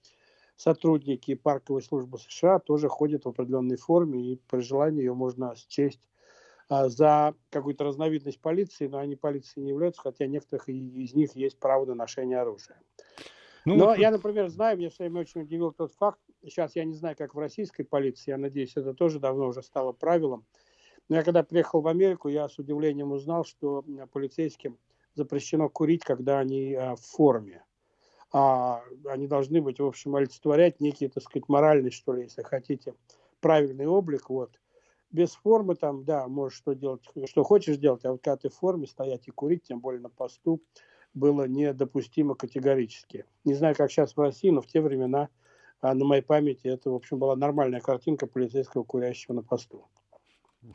сотрудники 0.56 1.36
парковой 1.36 1.82
службы 1.82 2.18
США 2.18 2.60
тоже 2.60 2.88
ходят 2.90 3.26
в 3.26 3.30
определенной 3.30 3.78
форме, 3.78 4.34
и 4.34 4.36
при 4.50 4.60
желании 4.60 5.00
ее 5.00 5.14
можно 5.14 5.56
счесть 5.56 6.02
а, 6.70 6.90
за 6.90 7.36
какую-то 7.50 7.84
разновидность 7.84 8.40
полиции, 8.40 8.88
но 8.88 9.00
они 9.00 9.16
полицией 9.16 9.64
не 9.64 9.70
являются, 9.72 10.02
хотя 10.02 10.28
некоторых 10.28 10.70
из 10.70 11.14
них 11.14 11.36
есть 11.36 11.60
право 11.60 11.86
на 11.86 11.96
ношение 11.96 12.40
оружия. 12.40 12.80
Ну, 13.66 13.76
Но 13.76 13.86
вот... 13.86 13.98
я, 13.98 14.12
например, 14.12 14.50
знаю, 14.50 14.78
меня 14.78 14.90
все 14.90 15.04
время 15.04 15.22
очень 15.22 15.42
удивил 15.42 15.72
тот 15.72 15.94
факт, 15.94 16.20
сейчас 16.44 16.76
я 16.76 16.84
не 16.84 16.94
знаю, 16.94 17.16
как 17.18 17.34
в 17.34 17.40
российской 17.40 17.84
полиции, 17.84 18.32
я 18.32 18.38
надеюсь, 18.38 18.76
это 18.76 18.94
тоже 18.94 19.20
давно 19.20 19.48
уже 19.48 19.64
стало 19.64 19.94
правилом, 19.94 20.46
но 21.10 21.18
я 21.18 21.24
когда 21.24 21.44
приехал 21.44 21.82
в 21.82 21.88
Америку, 21.88 22.30
я 22.30 22.48
с 22.48 22.58
удивлением 22.60 23.12
узнал, 23.12 23.46
что 23.46 23.84
полицейским 24.12 24.78
запрещено 25.16 25.70
курить, 25.70 26.04
когда 26.04 26.40
они 26.40 26.74
а, 26.74 26.96
в 26.96 27.02
форме. 27.02 27.64
А, 28.34 28.82
они 29.06 29.28
должны 29.28 29.62
быть, 29.62 29.80
в 29.80 29.86
общем, 29.86 30.16
олицетворять 30.16 30.80
некий, 30.80 31.08
так 31.08 31.24
сказать, 31.24 31.48
моральный, 31.48 31.92
что 31.92 32.14
ли, 32.14 32.24
если 32.24 32.42
хотите, 32.42 32.96
правильный 33.40 33.86
облик. 33.86 34.30
Вот. 34.30 34.60
Без 35.12 35.36
формы 35.36 35.76
там, 35.76 36.04
да, 36.04 36.28
можешь 36.28 36.58
что 36.58 36.74
делать, 36.74 37.04
что 37.26 37.44
хочешь 37.44 37.78
делать, 37.78 38.04
а 38.06 38.12
вот 38.12 38.24
когда 38.24 38.38
ты 38.38 38.50
в 38.50 38.56
форме 38.56 38.88
стоять 38.88 39.28
и 39.28 39.32
курить, 39.32 39.64
тем 39.64 39.80
более 39.80 40.02
на 40.02 40.10
посту, 40.10 40.62
было 41.14 41.48
недопустимо 41.48 42.34
категорически. 42.34 43.26
Не 43.46 43.54
знаю, 43.54 43.76
как 43.76 43.92
сейчас 43.92 44.18
в 44.18 44.20
России, 44.20 44.50
но 44.50 44.62
в 44.62 44.68
те 44.68 44.82
времена 44.82 45.30
а 45.84 45.94
на 45.94 46.06
моей 46.06 46.22
памяти 46.22 46.68
это, 46.68 46.90
в 46.90 46.96
общем, 46.96 47.20
была 47.20 47.36
нормальная 47.36 47.82
картинка 47.82 48.26
полицейского 48.26 48.84
курящего 48.86 49.34
на 49.34 49.44
посту. 49.44 49.86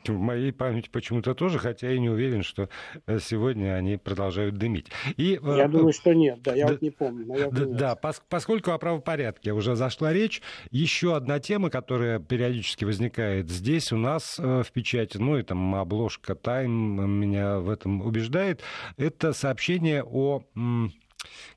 В 0.05 0.11
моей 0.11 0.51
памяти 0.51 0.89
почему-то 0.91 1.33
тоже, 1.33 1.57
хотя 1.57 1.89
я 1.89 1.99
не 1.99 2.09
уверен, 2.09 2.43
что 2.43 2.69
э, 3.07 3.19
сегодня 3.19 3.73
они 3.73 3.97
продолжают 3.97 4.55
дымить. 4.55 4.87
И, 5.17 5.39
э, 5.41 5.57
я 5.57 5.65
э, 5.65 5.67
думаю, 5.67 5.93
что 5.93 6.13
нет, 6.13 6.41
да, 6.43 6.53
я 6.53 6.67
да, 6.67 6.73
вот 6.73 6.81
не 6.81 6.91
помню. 6.91 7.25
Но 7.25 7.37
я 7.37 7.49
да, 7.49 7.65
да 7.65 7.95
пос, 7.95 8.21
поскольку 8.29 8.71
о 8.71 8.77
правопорядке 8.77 9.51
уже 9.51 9.75
зашла 9.75 10.13
речь, 10.13 10.41
еще 10.69 11.15
одна 11.15 11.39
тема, 11.39 11.69
которая 11.69 12.19
периодически 12.19 12.85
возникает 12.85 13.49
здесь 13.49 13.91
у 13.91 13.97
нас 13.97 14.37
в 14.37 14.67
печати, 14.71 15.17
ну 15.17 15.37
и 15.37 15.43
там 15.43 15.75
обложка 15.75 16.35
Тайм 16.35 17.09
меня 17.19 17.59
в 17.59 17.69
этом 17.69 18.01
убеждает, 18.01 18.61
это 18.97 19.33
сообщение 19.33 20.03
о 20.03 20.43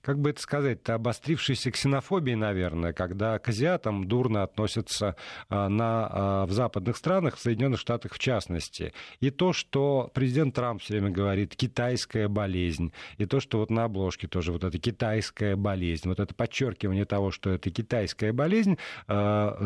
как 0.01 0.19
бы 0.19 0.31
это 0.31 0.41
сказать, 0.41 0.89
обострившейся 0.89 1.71
ксенофобии, 1.71 2.35
наверное, 2.35 2.93
когда 2.93 3.39
к 3.39 3.49
азиатам 3.49 4.07
дурно 4.09 4.43
относятся 4.43 5.17
а, 5.49 5.69
на, 5.69 6.09
а, 6.11 6.47
в 6.47 6.53
западных 6.53 6.97
странах, 6.97 7.37
в 7.37 7.41
Соединенных 7.41 7.81
Штатах 7.81 8.15
в 8.15 8.19
частности. 8.19 8.93
И 9.21 9.31
то, 9.31 9.53
что 9.53 10.11
президент 10.13 10.55
Трамп 10.55 10.83
все 10.83 10.95
время 10.95 11.11
говорит 11.11 11.55
«китайская 11.57 12.29
болезнь», 12.29 12.93
и 13.19 13.27
то, 13.27 13.41
что 13.41 13.59
вот 13.59 13.71
на 13.71 13.85
обложке 13.85 14.27
тоже 14.27 14.53
вот 14.53 14.65
эта 14.65 14.79
китайская 14.79 15.57
болезнь, 15.57 16.09
вот 16.09 16.19
это 16.21 16.35
подчеркивание 16.35 17.05
того, 17.05 17.31
что 17.31 17.51
это 17.51 17.71
китайская 17.71 18.33
болезнь, 18.33 18.79
а, 19.07 19.57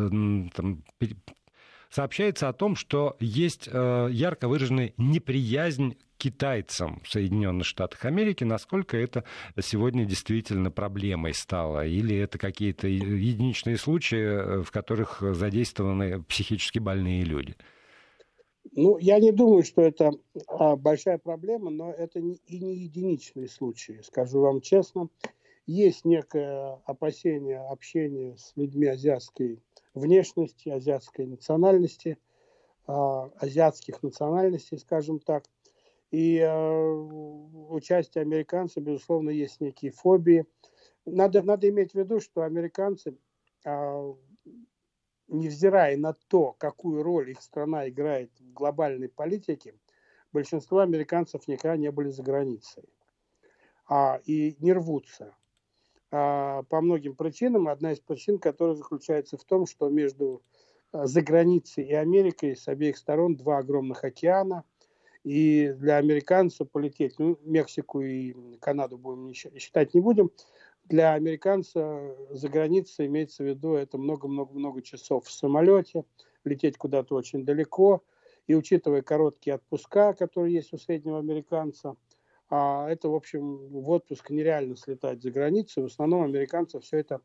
там, 0.54 0.82
сообщается 1.90 2.49
о 2.49 2.53
том, 2.53 2.77
что 2.77 3.16
есть 3.20 3.68
э, 3.70 4.09
ярко 4.11 4.49
выраженная 4.49 4.92
неприязнь 4.96 5.96
китайцам 6.18 7.01
в 7.05 7.11
Соединенных 7.11 7.66
Штатах 7.66 8.05
Америки, 8.05 8.44
насколько 8.44 8.96
это 8.96 9.25
сегодня 9.61 10.05
действительно 10.05 10.70
проблемой 10.70 11.35
стало, 11.35 11.87
или 11.87 12.16
это 12.16 12.38
какие-то 12.38 12.88
единичные 12.88 13.77
случаи, 13.77 14.22
э, 14.22 14.62
в 14.62 14.70
которых 14.70 15.20
задействованы 15.20 16.22
психически 16.22 16.79
больные 16.79 17.22
люди? 17.25 17.57
Ну, 18.72 18.99
я 18.99 19.18
не 19.18 19.33
думаю, 19.33 19.62
что 19.62 19.83
это 19.83 20.11
а, 20.49 20.77
большая 20.77 21.18
проблема, 21.18 21.70
но 21.70 21.92
это 21.92 22.18
и 22.18 22.59
не 22.61 22.77
единичные 22.77 23.49
случаи, 23.49 24.01
скажу 24.03 24.40
вам 24.40 24.61
честно. 24.61 25.09
Есть 25.66 26.05
некое 26.05 26.79
опасение 26.85 27.59
общения 27.59 28.37
с 28.37 28.53
людьми 28.57 28.87
азиатской 28.87 29.61
внешности, 29.96 30.68
азиатской 30.68 31.26
национальности, 31.26 32.18
а, 32.87 33.30
азиатских 33.38 34.02
национальностей, 34.02 34.78
скажем 34.78 35.18
так. 35.18 35.44
И 36.12 36.38
э, 36.38 36.88
участие 37.68 38.22
американцев, 38.22 38.85
безусловно, 38.85 39.30
есть 39.30 39.61
некие 39.61 39.90
фобии. 39.90 40.46
Надо, 41.04 41.42
надо 41.42 41.68
иметь 41.68 41.92
в 41.92 41.94
виду, 41.96 42.20
что 42.20 42.42
американцы, 42.42 43.18
э, 43.64 44.14
невзирая 45.26 45.96
на 45.96 46.12
то, 46.28 46.52
какую 46.59 47.02
роль 47.02 47.32
их 47.32 47.42
страна 47.42 47.88
играет 47.88 48.30
в 48.38 48.52
глобальной 48.52 49.09
политике, 49.09 49.74
большинство 50.32 50.78
американцев 50.78 51.48
никогда 51.48 51.76
не 51.76 51.90
были 51.90 52.11
за 52.11 52.22
границей 52.22 52.85
а, 53.88 54.20
и 54.24 54.56
не 54.61 54.72
рвутся. 54.72 55.35
А, 56.18 56.62
по 56.70 56.81
многим 56.81 57.14
причинам. 57.14 57.68
Одна 57.68 57.92
из 57.92 58.00
причин, 58.00 58.38
которая 58.38 58.74
заключается 58.74 59.37
в 59.37 59.44
том, 59.44 59.66
что 59.66 59.90
между 59.90 60.42
а, 60.90 61.07
заграницей 61.07 61.85
и 61.85 61.92
Америкой 61.92 62.57
с 62.57 62.68
обеих 62.68 62.96
сторон 62.96 63.37
два 63.37 63.59
огромных 63.59 64.02
океана. 64.02 64.64
И 65.24 65.74
для 65.76 65.98
американцев 65.98 66.70
полететь, 66.70 67.18
ну, 67.18 67.38
Мексику 67.42 68.00
и 68.00 68.35
Канаду 68.61 68.96
будем 68.96 69.35
считать 69.35 69.92
не 69.92 70.00
будем, 70.00 70.31
для 70.85 71.12
американца 71.12 72.16
за 72.31 72.48
границей 72.48 73.07
имеется 73.07 73.42
в 73.42 73.46
виду 73.46 73.74
это 73.74 73.98
много-много-много 73.98 74.81
часов 74.81 75.26
в 75.26 75.33
самолете, 75.33 76.05
лететь 76.44 76.79
куда-то 76.79 77.14
очень 77.14 77.44
далеко. 77.44 78.02
И 78.46 78.55
учитывая 78.55 79.02
короткие 79.02 79.57
отпуска, 79.57 80.14
которые 80.14 80.55
есть 80.55 80.72
у 80.72 80.79
среднего 80.79 81.18
американца, 81.18 81.96
а 82.48 82.88
это, 82.88 83.09
в 83.09 83.14
общем, 83.14 83.56
в 83.56 83.90
отпуск 83.90 84.30
нереально 84.30 84.76
слетать 84.76 85.22
за 85.22 85.30
границу. 85.30 85.82
В 85.82 85.87
основном 85.87 86.22
американцы 86.22 86.78
все 86.78 86.98
это 86.98 87.20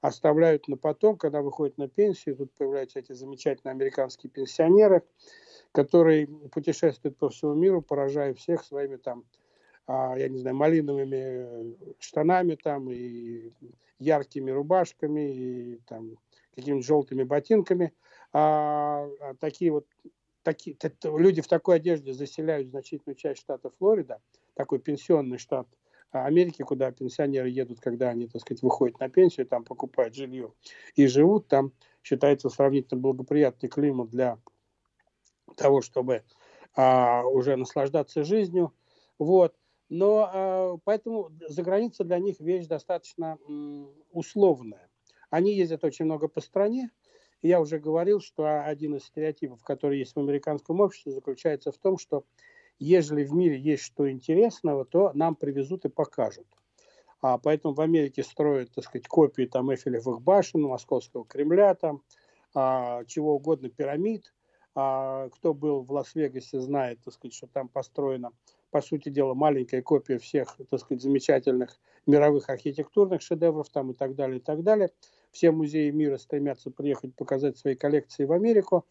оставляют 0.00 0.68
на 0.68 0.76
потом, 0.76 1.16
когда 1.16 1.40
выходят 1.40 1.78
на 1.78 1.88
пенсию. 1.88 2.36
Тут 2.36 2.52
появляются 2.52 2.98
эти 2.98 3.12
замечательные 3.12 3.72
американские 3.72 4.30
пенсионеры, 4.30 5.02
которые 5.72 6.26
путешествуют 6.26 7.16
по 7.16 7.30
всему 7.30 7.54
миру, 7.54 7.80
поражая 7.80 8.34
всех 8.34 8.62
своими 8.62 8.96
там, 8.96 9.24
а, 9.86 10.16
я 10.18 10.28
не 10.28 10.38
знаю, 10.38 10.56
малиновыми 10.56 11.74
штанами 11.98 12.54
там 12.56 12.90
и 12.90 13.50
яркими 13.98 14.50
рубашками 14.50 15.34
и 15.34 15.80
там 15.86 16.18
какими-то 16.54 16.86
желтыми 16.86 17.22
ботинками. 17.22 17.94
А, 18.34 19.08
а 19.20 19.34
такие 19.40 19.72
вот 19.72 19.86
такие, 20.42 20.76
люди 21.04 21.40
в 21.40 21.48
такой 21.48 21.76
одежде 21.76 22.12
заселяют 22.12 22.68
значительную 22.68 23.16
часть 23.16 23.40
штата 23.40 23.70
Флорида– 23.78 24.20
такой 24.58 24.80
пенсионный 24.80 25.38
штат 25.38 25.68
Америки, 26.10 26.62
куда 26.62 26.90
пенсионеры 26.90 27.48
едут, 27.48 27.80
когда 27.80 28.08
они, 28.08 28.26
так 28.26 28.40
сказать, 28.40 28.60
выходят 28.60 28.98
на 28.98 29.08
пенсию, 29.08 29.46
там 29.46 29.64
покупают 29.64 30.16
жилье 30.16 30.52
и 30.96 31.06
живут. 31.06 31.46
Там 31.46 31.72
считается 32.02 32.48
сравнительно 32.48 33.00
благоприятный 33.00 33.68
климат 33.68 34.10
для 34.10 34.38
того, 35.56 35.80
чтобы 35.80 36.24
а, 36.74 37.22
уже 37.24 37.54
наслаждаться 37.54 38.24
жизнью. 38.24 38.72
Вот. 39.18 39.54
Но 39.88 40.28
а, 40.32 40.76
поэтому 40.82 41.30
за 41.46 41.62
граница 41.62 42.02
для 42.02 42.18
них 42.18 42.40
вещь 42.40 42.66
достаточно 42.66 43.38
м, 43.46 43.94
условная. 44.10 44.90
Они 45.30 45.54
ездят 45.54 45.84
очень 45.84 46.06
много 46.06 46.26
по 46.26 46.40
стране. 46.40 46.90
Я 47.42 47.60
уже 47.60 47.78
говорил, 47.78 48.20
что 48.20 48.64
один 48.64 48.96
из 48.96 49.04
стереотипов, 49.04 49.62
который 49.62 50.00
есть 50.00 50.16
в 50.16 50.18
американском 50.18 50.80
обществе, 50.80 51.12
заключается 51.12 51.70
в 51.70 51.78
том, 51.78 51.96
что 51.96 52.24
ежели 52.78 53.24
в 53.24 53.32
мире 53.32 53.58
есть 53.58 53.82
что 53.82 54.10
интересного, 54.10 54.84
то 54.84 55.12
нам 55.14 55.34
привезут 55.34 55.84
и 55.84 55.88
покажут. 55.88 56.46
А 57.20 57.38
поэтому 57.38 57.74
в 57.74 57.80
Америке 57.80 58.22
строят, 58.22 58.70
так 58.72 58.84
сказать, 58.84 59.08
копии 59.08 59.44
там 59.44 59.74
Эфелевых 59.74 60.22
башен, 60.22 60.62
Московского 60.62 61.24
Кремля, 61.24 61.74
там, 61.74 62.02
а, 62.54 63.04
чего 63.04 63.34
угодно, 63.34 63.68
пирамид. 63.68 64.32
А, 64.74 65.28
кто 65.30 65.54
был 65.54 65.82
в 65.82 65.90
Лас-Вегасе, 65.90 66.60
знает, 66.60 67.00
так 67.04 67.12
сказать, 67.12 67.34
что 67.34 67.48
там 67.48 67.68
построена, 67.68 68.30
по 68.70 68.80
сути 68.80 69.08
дела, 69.08 69.34
маленькая 69.34 69.82
копия 69.82 70.18
всех, 70.18 70.56
так 70.70 70.78
сказать, 70.80 71.02
замечательных 71.02 71.80
мировых 72.06 72.48
архитектурных 72.48 73.22
шедевров 73.22 73.68
там 73.70 73.90
и 73.90 73.94
так 73.94 74.14
далее, 74.14 74.38
и 74.38 74.40
так 74.40 74.62
далее. 74.62 74.90
Все 75.32 75.50
музеи 75.50 75.90
мира 75.90 76.16
стремятся 76.18 76.70
приехать 76.70 77.14
показать 77.16 77.58
свои 77.58 77.74
коллекции 77.74 78.24
в 78.24 78.32
Америку. 78.32 78.86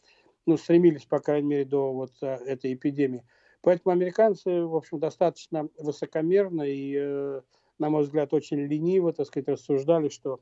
Ну, 0.46 0.58
стремились, 0.58 1.06
по 1.06 1.20
крайней 1.20 1.48
мере, 1.48 1.66
до 1.66 1.94
вот 1.94 2.12
а, 2.22 2.36
этой 2.36 2.74
эпидемии. 2.74 3.24
Поэтому 3.68 3.92
американцы, 3.92 4.64
в 4.64 4.78
общем, 4.78 4.98
достаточно 4.98 5.68
высокомерно 5.78 6.64
и, 6.64 6.96
э, 6.98 7.42
на 7.80 7.90
мой 7.90 8.04
взгляд, 8.04 8.34
очень 8.34 8.60
лениво, 8.60 9.12
так 9.12 9.28
сказать, 9.28 9.50
рассуждали, 9.50 10.08
что 10.08 10.40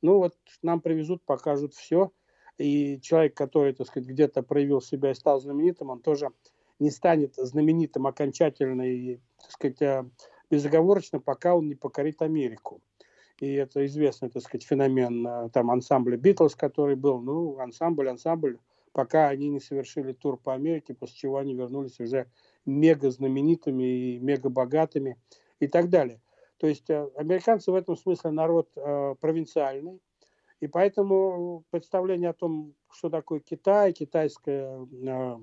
ну 0.00 0.18
вот 0.18 0.36
нам 0.62 0.80
привезут, 0.80 1.24
покажут 1.24 1.74
все. 1.74 2.12
И 2.56 3.00
человек, 3.00 3.36
который, 3.36 3.72
так 3.72 3.88
сказать, 3.88 4.08
где-то 4.08 4.44
проявил 4.44 4.80
себя 4.80 5.10
и 5.10 5.14
стал 5.14 5.40
знаменитым, 5.40 5.90
он 5.90 6.02
тоже 6.02 6.30
не 6.78 6.92
станет 6.92 7.34
знаменитым 7.34 8.06
окончательно 8.06 8.82
и, 8.82 9.16
так 9.42 9.50
сказать, 9.50 9.82
э, 9.82 10.04
безоговорочно, 10.48 11.18
пока 11.18 11.56
он 11.56 11.66
не 11.66 11.74
покорит 11.74 12.22
Америку. 12.22 12.80
И 13.40 13.54
это 13.54 13.84
известный, 13.86 14.30
так 14.30 14.44
сказать, 14.44 14.62
феномен 14.62 15.26
э, 15.26 15.50
там 15.52 15.72
ансамбля 15.72 16.16
Битлз, 16.16 16.54
который 16.54 16.94
был, 16.94 17.20
ну, 17.22 17.58
ансамбль, 17.58 18.08
ансамбль, 18.08 18.56
пока 18.92 19.30
они 19.30 19.48
не 19.48 19.58
совершили 19.58 20.12
тур 20.12 20.38
по 20.38 20.54
Америке, 20.54 20.94
после 20.94 21.16
чего 21.16 21.38
они 21.38 21.54
вернулись 21.54 21.98
уже 21.98 22.30
мега 22.64 23.10
знаменитыми 23.10 23.84
и 23.84 24.18
мега 24.18 24.48
богатыми 24.48 25.16
и 25.60 25.66
так 25.66 25.88
далее. 25.88 26.20
То 26.58 26.66
есть 26.66 26.90
э, 26.90 27.08
американцы 27.16 27.70
в 27.70 27.74
этом 27.74 27.96
смысле 27.96 28.30
народ 28.30 28.70
э, 28.76 29.14
провинциальный, 29.20 30.00
и 30.60 30.66
поэтому 30.66 31.64
представление 31.70 32.30
о 32.30 32.34
том, 32.34 32.74
что 32.90 33.10
такое 33.10 33.40
Китай, 33.40 33.92
китайская 33.92 34.86
э, 34.90 35.36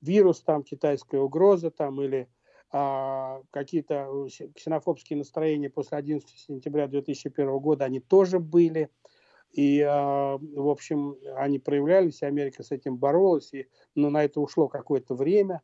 вирус, 0.00 0.42
там, 0.42 0.62
китайская 0.62 1.18
угроза 1.18 1.70
там, 1.70 2.00
или 2.02 2.28
а, 2.70 3.40
какие-то 3.50 4.28
ксенофобские 4.54 5.18
настроения 5.18 5.70
после 5.70 5.96
11 5.96 6.28
сентября 6.28 6.86
2001 6.86 7.58
года, 7.58 7.84
они 7.86 8.00
тоже 8.00 8.38
были. 8.38 8.90
И, 9.52 9.80
а, 9.80 10.36
в 10.38 10.68
общем, 10.68 11.16
они 11.36 11.58
проявлялись, 11.58 12.22
Америка 12.22 12.62
с 12.62 12.70
этим 12.70 12.96
боролась, 12.98 13.54
и, 13.54 13.68
но 13.94 14.10
на 14.10 14.22
это 14.22 14.40
ушло 14.40 14.68
какое-то 14.68 15.14
время. 15.14 15.62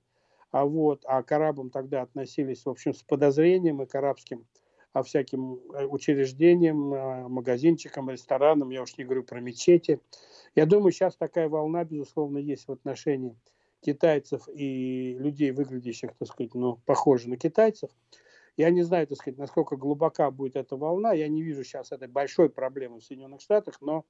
А, 0.55 0.67
вот, 0.67 1.03
а 1.05 1.21
к 1.25 1.33
арабам 1.33 1.69
тогда 1.69 2.03
относились, 2.03 2.65
в 2.65 2.71
общем, 2.71 2.95
с 2.95 3.03
подозрением 3.03 3.83
и 3.83 3.87
к 3.87 3.95
арабским 3.97 4.47
а 4.93 5.03
всяким 5.03 5.59
э, 5.75 5.85
учреждениям, 5.85 6.95
а, 6.95 7.29
магазинчикам, 7.29 8.09
ресторанам, 8.09 8.71
я 8.71 8.83
уж 8.83 8.97
не 8.97 9.03
говорю 9.03 9.25
про 9.25 9.41
мечети. 9.41 9.99
Я 10.55 10.67
думаю, 10.67 10.93
сейчас 10.93 11.17
такая 11.17 11.49
волна, 11.49 11.83
безусловно, 11.83 12.39
есть 12.39 12.69
в 12.69 12.71
отношении 12.71 13.35
китайцев 13.81 14.49
и 14.49 15.17
людей, 15.19 15.51
выглядящих, 15.51 16.13
так 16.17 16.29
сказать, 16.29 16.55
ну, 16.55 16.79
похоже 16.87 17.31
на 17.31 17.37
китайцев. 17.37 17.91
Я 18.57 18.71
не 18.71 18.85
знаю, 18.85 19.09
так 19.09 19.19
сказать, 19.19 19.37
насколько 19.37 19.75
глубока 19.75 20.31
будет 20.31 20.55
эта 20.55 20.77
волна. 20.77 21.15
Я 21.15 21.27
не 21.27 21.43
вижу 21.43 21.65
сейчас 21.65 21.91
этой 21.91 22.07
большой 22.07 22.49
проблемы 22.49 23.01
в 23.01 23.03
Соединенных 23.03 23.41
Штатах, 23.41 23.79
но 23.81 24.05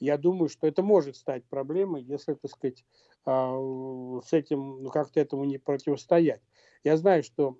я 0.00 0.18
думаю, 0.18 0.48
что 0.48 0.66
это 0.66 0.82
может 0.82 1.16
стать 1.16 1.44
проблемой, 1.44 2.02
если, 2.02 2.34
так 2.34 2.50
сказать, 2.50 2.84
а, 3.24 3.56
с 4.24 4.32
этим, 4.32 4.82
ну, 4.82 4.90
как-то 4.90 5.20
этому 5.20 5.44
не 5.44 5.58
противостоять. 5.58 6.42
Я 6.84 6.96
знаю, 6.96 7.22
что 7.22 7.58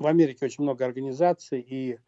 в 0.00 0.06
Америке 0.06 0.46
очень 0.46 0.64
много 0.64 0.84
организаций 0.84 1.60
и 1.60 1.98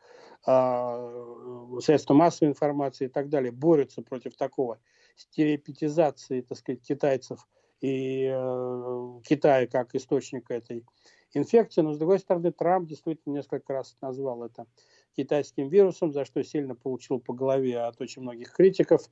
э, 0.46 1.78
средства 1.82 2.14
массовой 2.14 2.50
информации 2.50 3.04
и 3.04 3.08
так 3.08 3.28
далее 3.28 3.52
борются 3.52 4.02
против 4.02 4.34
такого 4.34 4.80
стереопетизации, 5.14 6.40
так 6.40 6.56
сказать, 6.56 6.82
китайцев 6.82 7.46
и 7.82 8.30
э, 8.32 9.20
Китая 9.24 9.66
как 9.66 9.94
источника 9.94 10.54
этой 10.54 10.86
инфекции. 11.34 11.82
Но, 11.82 11.92
с 11.92 11.98
другой 11.98 12.18
стороны, 12.18 12.50
Трамп 12.50 12.88
действительно 12.88 13.34
несколько 13.34 13.74
раз 13.74 13.96
назвал 14.00 14.44
это 14.44 14.66
китайским 15.12 15.68
вирусом, 15.68 16.12
за 16.12 16.24
что 16.24 16.42
сильно 16.42 16.74
получил 16.74 17.20
по 17.20 17.32
голове 17.32 17.78
от 17.80 18.00
очень 18.00 18.22
многих 18.22 18.52
критиков. 18.52 19.02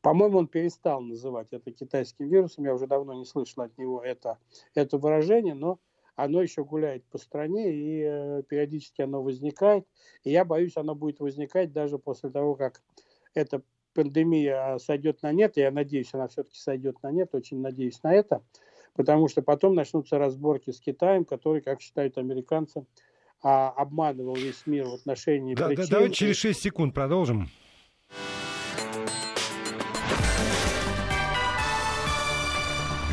По-моему, 0.00 0.38
он 0.38 0.46
перестал 0.46 1.00
называть 1.00 1.48
это 1.52 1.72
китайским 1.72 2.28
вирусом. 2.28 2.64
Я 2.64 2.74
уже 2.74 2.86
давно 2.86 3.14
не 3.14 3.24
слышал 3.24 3.64
от 3.64 3.76
него 3.78 4.02
это, 4.02 4.38
это 4.74 4.98
выражение, 4.98 5.54
но 5.54 5.78
оно 6.18 6.42
еще 6.42 6.64
гуляет 6.64 7.04
по 7.04 7.18
стране, 7.18 7.72
и 7.72 8.02
э, 8.04 8.42
периодически 8.48 9.02
оно 9.02 9.22
возникает. 9.22 9.86
И 10.24 10.30
я 10.30 10.44
боюсь, 10.44 10.76
оно 10.76 10.94
будет 10.94 11.20
возникать 11.20 11.72
даже 11.72 11.98
после 11.98 12.30
того, 12.30 12.56
как 12.56 12.82
эта 13.34 13.62
пандемия 13.94 14.78
сойдет 14.78 15.22
на 15.22 15.32
нет. 15.32 15.56
Я 15.56 15.70
надеюсь, 15.70 16.12
она 16.12 16.28
все-таки 16.28 16.58
сойдет 16.58 17.02
на 17.02 17.10
нет, 17.12 17.34
очень 17.34 17.60
надеюсь 17.60 18.02
на 18.02 18.12
это. 18.12 18.42
Потому 18.94 19.28
что 19.28 19.42
потом 19.42 19.74
начнутся 19.74 20.18
разборки 20.18 20.72
с 20.72 20.80
Китаем, 20.80 21.24
который, 21.24 21.60
как 21.60 21.80
считают 21.80 22.18
американцы, 22.18 22.84
а, 23.42 23.70
обманывал 23.70 24.34
весь 24.34 24.62
мир 24.66 24.86
в 24.86 24.94
отношении 24.94 25.54
да, 25.54 25.66
причин. 25.66 25.84
Да, 25.84 25.90
давайте 25.90 26.14
через 26.14 26.36
6 26.36 26.60
секунд 26.60 26.94
продолжим. 26.94 27.48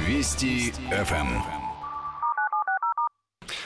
Вести 0.07 0.71
ФМ. 0.91 1.64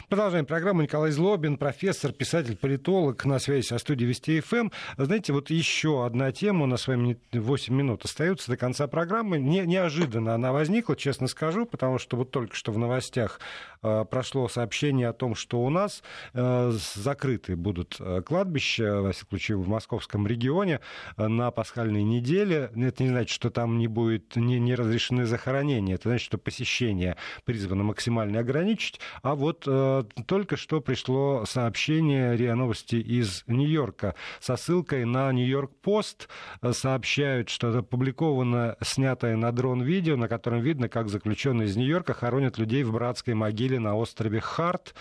Продолжаем 0.10 0.48
программу. 0.48 0.82
Николай 0.82 1.12
Злобин, 1.12 1.56
профессор, 1.56 2.12
писатель, 2.12 2.58
политолог 2.58 3.26
на 3.26 3.38
связи 3.38 3.68
со 3.68 3.78
студией 3.78 4.10
Вести 4.10 4.40
ФМ. 4.40 4.70
Знаете, 4.98 5.34
вот 5.34 5.52
еще 5.52 6.04
одна 6.04 6.32
тема, 6.32 6.64
у 6.64 6.66
нас 6.66 6.82
с 6.82 6.88
вами 6.88 7.20
8 7.32 7.72
минут 7.76 8.06
остается 8.06 8.50
до 8.50 8.58
конца 8.58 8.88
программы. 8.88 9.38
Не, 9.38 9.68
неожиданно 9.68 10.34
она 10.34 10.52
возникла, 10.52 10.96
честно 10.96 11.28
скажу, 11.28 11.68
потому 11.68 12.00
что 12.00 12.18
вот 12.18 12.32
только 12.32 12.56
что 12.56 12.72
в 12.72 12.80
новостях 12.80 13.40
э, 13.84 14.04
прошло 14.10 14.48
сообщение 14.50 15.10
о 15.10 15.14
том, 15.14 15.36
что 15.36 15.62
у 15.62 15.70
нас 15.70 16.02
э, 16.34 16.72
закрыты 16.96 17.56
будут 17.56 17.98
э, 18.00 18.24
кладбища, 18.26 19.02
во 19.02 19.12
всяком 19.12 19.30
случае, 19.30 19.58
в 19.58 19.68
московском 19.68 20.26
регионе 20.26 20.80
э, 21.18 21.28
на 21.28 21.52
пасхальной 21.52 22.02
неделе. 22.02 22.72
Это 22.76 23.04
не 23.04 23.10
значит, 23.10 23.30
что 23.30 23.52
там 23.52 23.78
не 23.78 23.86
будет 23.86 24.36
не, 24.36 24.60
не 24.60 24.74
разрешены 24.74 25.28
захоронения. 25.28 25.94
Это 25.94 26.10
значит, 26.10 26.26
что 26.26 26.40
посещение 26.40 27.16
призвано 27.46 27.84
максимально 27.84 28.40
ограничить. 28.40 29.00
А 29.22 29.36
вот 29.36 29.66
э, 29.68 29.99
только 30.04 30.58
что 30.58 30.82
пришло 30.82 31.46
сообщение 31.46 32.36
РИА 32.36 32.56
Новости 32.56 32.96
из 32.96 33.44
Нью-Йорка 33.48 34.16
со 34.40 34.56
ссылкой 34.56 35.06
на 35.06 35.32
Нью-Йорк-Пост. 35.32 36.30
Сообщают, 36.72 37.50
что 37.50 37.78
опубликовано 37.78 38.78
снятое 38.82 39.36
на 39.36 39.52
дрон 39.52 39.82
видео, 39.82 40.16
на 40.16 40.28
котором 40.28 40.62
видно, 40.62 40.90
как 40.90 41.10
заключенные 41.10 41.68
из 41.68 41.76
Нью-Йорка 41.76 42.14
хоронят 42.14 42.58
людей 42.58 42.84
в 42.84 42.94
братской 42.94 43.34
могиле 43.34 43.80
на 43.80 43.96
острове 43.96 44.40
Харт. 44.40 44.96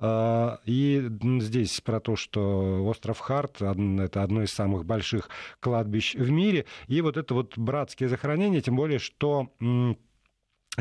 А, 0.00 0.60
и 0.64 1.08
здесь 1.40 1.80
про 1.80 2.00
то, 2.00 2.14
что 2.14 2.84
остров 2.84 3.18
Харт— 3.18 3.60
это 3.62 4.22
одно 4.22 4.42
из 4.42 4.52
самых 4.52 4.84
больших 4.84 5.28
кладбищ 5.60 6.14
в 6.14 6.30
мире. 6.30 6.66
И 6.86 7.00
вот 7.00 7.16
это 7.16 7.34
вот 7.34 7.58
братские 7.58 8.08
захоронения, 8.08 8.60
тем 8.60 8.76
более, 8.76 9.00
что 9.00 9.50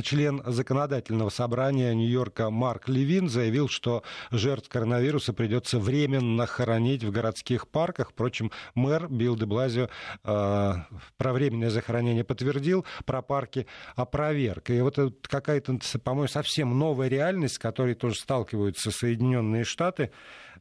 член 0.01 0.41
законодательного 0.45 1.29
собрания 1.29 1.93
Нью-Йорка 1.93 2.49
Марк 2.49 2.87
Левин 2.87 3.29
заявил, 3.29 3.67
что 3.69 4.03
жертв 4.31 4.69
коронавируса 4.69 5.33
придется 5.33 5.79
временно 5.79 6.45
хоронить 6.45 7.03
в 7.03 7.11
городских 7.11 7.67
парках. 7.67 8.11
Впрочем, 8.11 8.51
мэр 8.75 9.07
Билл 9.07 9.35
де 9.35 9.45
Блазио 9.45 9.89
э, 10.23 10.73
про 11.17 11.33
временное 11.33 11.69
захоронение 11.69 12.23
подтвердил, 12.23 12.85
про 13.05 13.21
парки 13.21 13.67
опроверг. 13.95 14.69
И 14.69 14.81
вот 14.81 14.97
это 14.97 15.13
какая-то, 15.21 15.77
по-моему, 16.03 16.27
совсем 16.27 16.77
новая 16.77 17.07
реальность, 17.07 17.55
с 17.55 17.59
которой 17.59 17.95
тоже 17.95 18.15
сталкиваются 18.15 18.91
Соединенные 18.91 19.63
Штаты. 19.63 20.11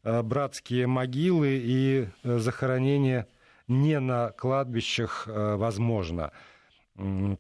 Э, 0.03 0.23
братские 0.23 0.87
могилы 0.87 1.61
и 1.63 2.09
э, 2.23 2.39
захоронение 2.39 3.27
не 3.69 3.99
на 3.99 4.31
кладбищах 4.31 5.27
э, 5.27 5.57
возможно. 5.57 6.33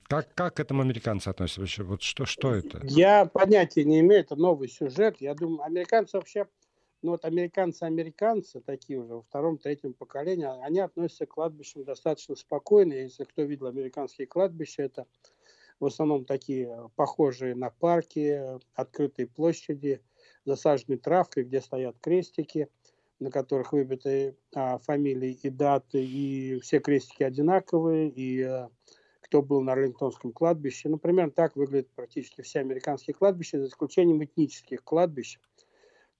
Как, 0.08 0.34
как 0.34 0.56
к 0.56 0.60
этому 0.60 0.82
американцы 0.82 1.28
относятся 1.28 1.60
вообще? 1.60 1.82
Вот 1.82 2.02
что, 2.02 2.26
что 2.26 2.54
это? 2.54 2.80
Я 2.84 3.24
понятия 3.26 3.84
не 3.84 4.00
имею, 4.00 4.20
это 4.20 4.36
новый 4.36 4.68
сюжет. 4.68 5.16
Я 5.20 5.34
думаю, 5.34 5.62
американцы 5.62 6.18
вообще, 6.18 6.46
ну 7.02 7.12
вот 7.12 7.24
американцы-американцы, 7.24 8.60
такие 8.60 8.98
уже 8.98 9.14
во 9.14 9.22
втором, 9.22 9.56
третьем 9.56 9.94
поколении, 9.94 10.46
они 10.62 10.80
относятся 10.80 11.26
к 11.26 11.30
кладбищам 11.30 11.84
достаточно 11.84 12.36
спокойно. 12.36 12.92
Если 12.92 13.24
кто 13.24 13.42
видел 13.42 13.66
американские 13.66 14.26
кладбища, 14.26 14.82
это 14.82 15.06
в 15.80 15.86
основном 15.86 16.24
такие 16.26 16.90
похожие 16.96 17.54
на 17.54 17.70
парки, 17.70 18.58
открытые 18.74 19.26
площади, 19.26 20.02
засаженные 20.44 20.98
травкой, 20.98 21.44
где 21.44 21.60
стоят 21.60 21.96
крестики, 22.00 22.68
на 23.18 23.30
которых 23.30 23.72
выбиты 23.72 24.36
а, 24.54 24.78
фамилии 24.78 25.38
и 25.42 25.50
даты, 25.50 26.04
и 26.04 26.60
все 26.60 26.80
крестики 26.80 27.22
одинаковые, 27.22 28.10
и 28.10 28.42
а, 28.42 28.70
кто 29.26 29.42
был 29.42 29.60
на 29.60 29.72
Арлингтонском 29.72 30.32
кладбище. 30.32 30.88
Ну, 30.88 30.98
примерно 30.98 31.32
так 31.32 31.56
выглядят 31.56 31.90
практически 31.96 32.42
все 32.42 32.60
американские 32.60 33.12
кладбища, 33.12 33.58
за 33.58 33.66
исключением 33.66 34.22
этнических 34.22 34.84
кладбищ, 34.84 35.40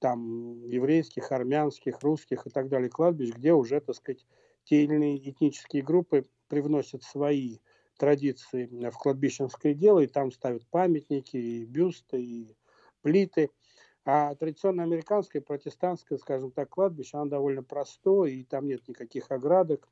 там 0.01 0.65
еврейских, 0.65 1.31
армянских, 1.31 2.01
русских 2.01 2.49
и 2.49 2.51
так 2.51 2.69
далее 2.69 2.91
кладбищ, 2.91 3.31
где 3.31 3.53
уже, 3.53 3.81
так 3.81 3.95
сказать, 3.95 4.27
те 4.65 4.83
или 4.83 4.97
иные 4.97 5.31
этнические 5.31 5.85
группы 5.85 6.27
привносят 6.49 7.05
свои 7.05 7.59
традиции 7.97 8.67
в 8.91 8.99
кладбищенское 8.99 9.73
дело, 9.75 10.01
и 10.01 10.09
там 10.09 10.33
ставят 10.33 10.67
памятники, 10.67 11.37
и 11.37 11.65
бюсты, 11.65 12.21
и 12.21 12.57
плиты. 13.03 13.51
А 14.05 14.35
традиционно 14.35 14.83
американское, 14.83 15.41
протестантское, 15.41 16.19
скажем 16.19 16.51
так, 16.51 16.71
кладбище, 16.71 17.19
оно 17.19 17.27
довольно 17.27 17.63
простое, 17.63 18.31
и 18.33 18.43
там 18.43 18.67
нет 18.67 18.87
никаких 18.89 19.31
оградок 19.31 19.89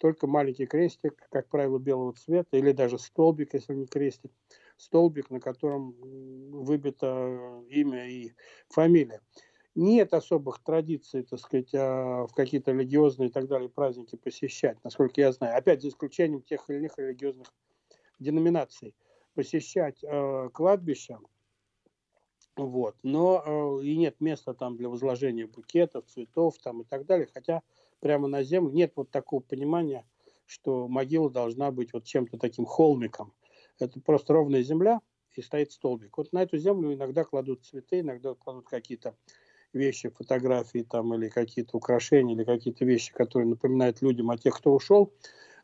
только 0.00 0.26
маленький 0.26 0.66
крестик, 0.66 1.14
как 1.30 1.48
правило, 1.48 1.78
белого 1.78 2.14
цвета, 2.14 2.56
или 2.56 2.72
даже 2.72 2.98
столбик, 2.98 3.52
если 3.52 3.74
не 3.74 3.86
крестик, 3.86 4.32
столбик, 4.76 5.30
на 5.30 5.40
котором 5.40 5.94
выбито 6.00 7.62
имя 7.68 8.08
и 8.08 8.32
фамилия. 8.68 9.20
Нет 9.74 10.14
особых 10.14 10.58
традиций, 10.64 11.22
так 11.22 11.38
сказать, 11.38 11.72
а, 11.74 12.26
в 12.26 12.32
какие-то 12.32 12.72
религиозные 12.72 13.28
и 13.28 13.32
так 13.32 13.46
далее 13.46 13.68
праздники 13.68 14.16
посещать, 14.16 14.78
насколько 14.82 15.20
я 15.20 15.32
знаю. 15.32 15.56
Опять 15.56 15.82
за 15.82 15.88
исключением 15.88 16.42
тех 16.42 16.68
или 16.68 16.78
иных 16.78 16.98
религиозных 16.98 17.46
деноминаций. 18.18 18.94
Посещать 19.34 20.02
э, 20.02 20.48
кладбища, 20.52 21.20
вот. 22.56 22.96
Но 23.02 23.42
э, 23.80 23.84
и 23.84 23.96
нет 23.96 24.20
места 24.20 24.54
там 24.54 24.76
для 24.76 24.88
возложения 24.88 25.46
букетов, 25.46 26.06
цветов 26.06 26.58
там 26.58 26.82
и 26.82 26.84
так 26.84 27.06
далее. 27.06 27.28
Хотя 27.32 27.62
прямо 28.00 28.28
на 28.28 28.42
землю. 28.42 28.72
Нет 28.72 28.92
вот 28.96 29.10
такого 29.10 29.40
понимания, 29.40 30.04
что 30.46 30.88
могила 30.88 31.30
должна 31.30 31.70
быть 31.70 31.92
вот 31.92 32.04
чем-то 32.04 32.38
таким 32.38 32.66
холмиком. 32.66 33.32
Это 33.78 34.00
просто 34.00 34.32
ровная 34.32 34.62
земля 34.62 35.00
и 35.34 35.42
стоит 35.42 35.72
столбик. 35.72 36.18
Вот 36.18 36.32
на 36.32 36.42
эту 36.42 36.58
землю 36.58 36.92
иногда 36.92 37.24
кладут 37.24 37.64
цветы, 37.64 38.00
иногда 38.00 38.34
кладут 38.34 38.66
какие-то 38.68 39.14
вещи, 39.72 40.08
фотографии 40.08 40.80
там 40.88 41.14
или 41.14 41.28
какие-то 41.28 41.76
украшения, 41.76 42.34
или 42.34 42.44
какие-то 42.44 42.84
вещи, 42.84 43.12
которые 43.12 43.48
напоминают 43.48 44.02
людям 44.02 44.30
о 44.30 44.38
тех, 44.38 44.56
кто 44.56 44.74
ушел. 44.74 45.12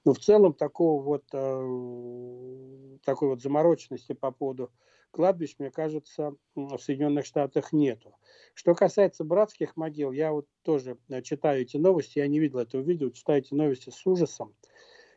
Но 0.06 0.14
в 0.14 0.20
целом 0.20 0.54
такого 0.54 1.02
вот, 1.02 1.24
э, 1.32 2.98
такой 3.04 3.28
вот 3.28 3.42
замороченности 3.42 4.12
по 4.12 4.30
поводу 4.30 4.70
кладбищ, 5.10 5.56
мне 5.58 5.72
кажется, 5.72 6.36
в 6.54 6.78
Соединенных 6.78 7.26
Штатах 7.26 7.72
нету. 7.72 8.14
Что 8.54 8.76
касается 8.76 9.24
братских 9.24 9.76
могил, 9.76 10.12
я 10.12 10.30
вот 10.30 10.46
тоже 10.62 10.96
э, 11.08 11.22
читаю 11.22 11.62
эти 11.62 11.76
новости, 11.76 12.20
я 12.20 12.28
не 12.28 12.38
видел 12.38 12.60
этого 12.60 12.82
видео, 12.82 13.10
читаю 13.10 13.40
эти 13.40 13.52
новости 13.52 13.90
с 13.90 14.06
ужасом, 14.06 14.54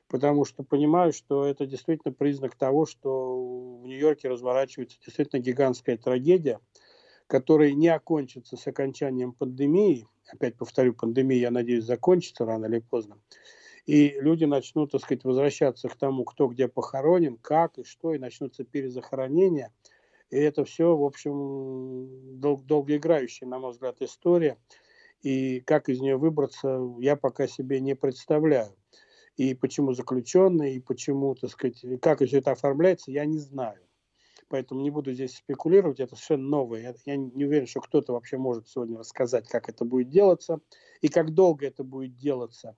потому 0.07 0.43
что 0.43 0.63
понимаю, 0.63 1.13
что 1.13 1.45
это 1.45 1.67
действительно 1.67 2.11
признак 2.11 2.55
того, 2.55 2.87
что 2.87 3.81
в 3.81 3.85
Нью-Йорке 3.85 4.27
разворачивается 4.27 4.97
действительно 5.05 5.39
гигантская 5.39 5.97
трагедия, 5.97 6.61
которая 7.27 7.73
не 7.73 7.89
окончится 7.89 8.57
с 8.57 8.65
окончанием 8.65 9.33
пандемии. 9.33 10.07
Опять 10.33 10.57
повторю, 10.57 10.95
пандемия, 10.95 11.41
я 11.41 11.51
надеюсь, 11.51 11.83
закончится 11.83 12.43
рано 12.43 12.65
или 12.65 12.79
поздно. 12.79 13.19
И 13.89 14.15
люди 14.19 14.45
начнут, 14.45 14.91
так 14.91 15.01
сказать, 15.01 15.23
возвращаться 15.23 15.89
к 15.89 15.95
тому, 15.95 16.23
кто 16.23 16.45
где 16.45 16.67
похоронен, 16.67 17.37
как 17.37 17.79
и 17.79 17.83
что, 17.83 18.13
и 18.13 18.19
начнутся 18.19 18.63
перезахоронения. 18.63 19.73
И 20.29 20.37
это 20.37 20.63
все, 20.63 20.95
в 20.95 21.03
общем, 21.03 22.39
дол- 22.39 22.61
долгоиграющая, 22.61 23.47
на 23.47 23.57
мой 23.57 23.71
взгляд, 23.71 23.99
история. 24.01 24.59
И 25.23 25.61
как 25.61 25.89
из 25.89 26.01
нее 26.01 26.17
выбраться, 26.17 26.79
я 26.99 27.15
пока 27.15 27.47
себе 27.47 27.79
не 27.79 27.95
представляю. 27.95 28.75
И 29.37 29.55
почему 29.55 29.93
заключенные, 29.93 30.75
и 30.75 30.79
почему, 30.79 31.33
так 31.33 31.49
сказать, 31.49 31.83
как 31.99 32.23
все 32.23 32.37
это 32.37 32.51
оформляется, 32.51 33.09
я 33.09 33.25
не 33.25 33.39
знаю. 33.39 33.79
Поэтому 34.49 34.81
не 34.81 34.91
буду 34.91 35.13
здесь 35.13 35.35
спекулировать, 35.35 35.99
это 35.99 36.15
совершенно 36.15 36.47
новое. 36.47 36.81
Я, 36.81 36.93
я 37.05 37.15
не 37.15 37.43
уверен, 37.43 37.65
что 37.65 37.81
кто-то 37.81 38.13
вообще 38.13 38.37
может 38.37 38.67
сегодня 38.67 38.99
рассказать, 38.99 39.47
как 39.47 39.67
это 39.67 39.83
будет 39.83 40.09
делаться 40.09 40.59
и 41.01 41.07
как 41.07 41.33
долго 41.33 41.65
это 41.65 41.83
будет 41.83 42.15
делаться 42.17 42.75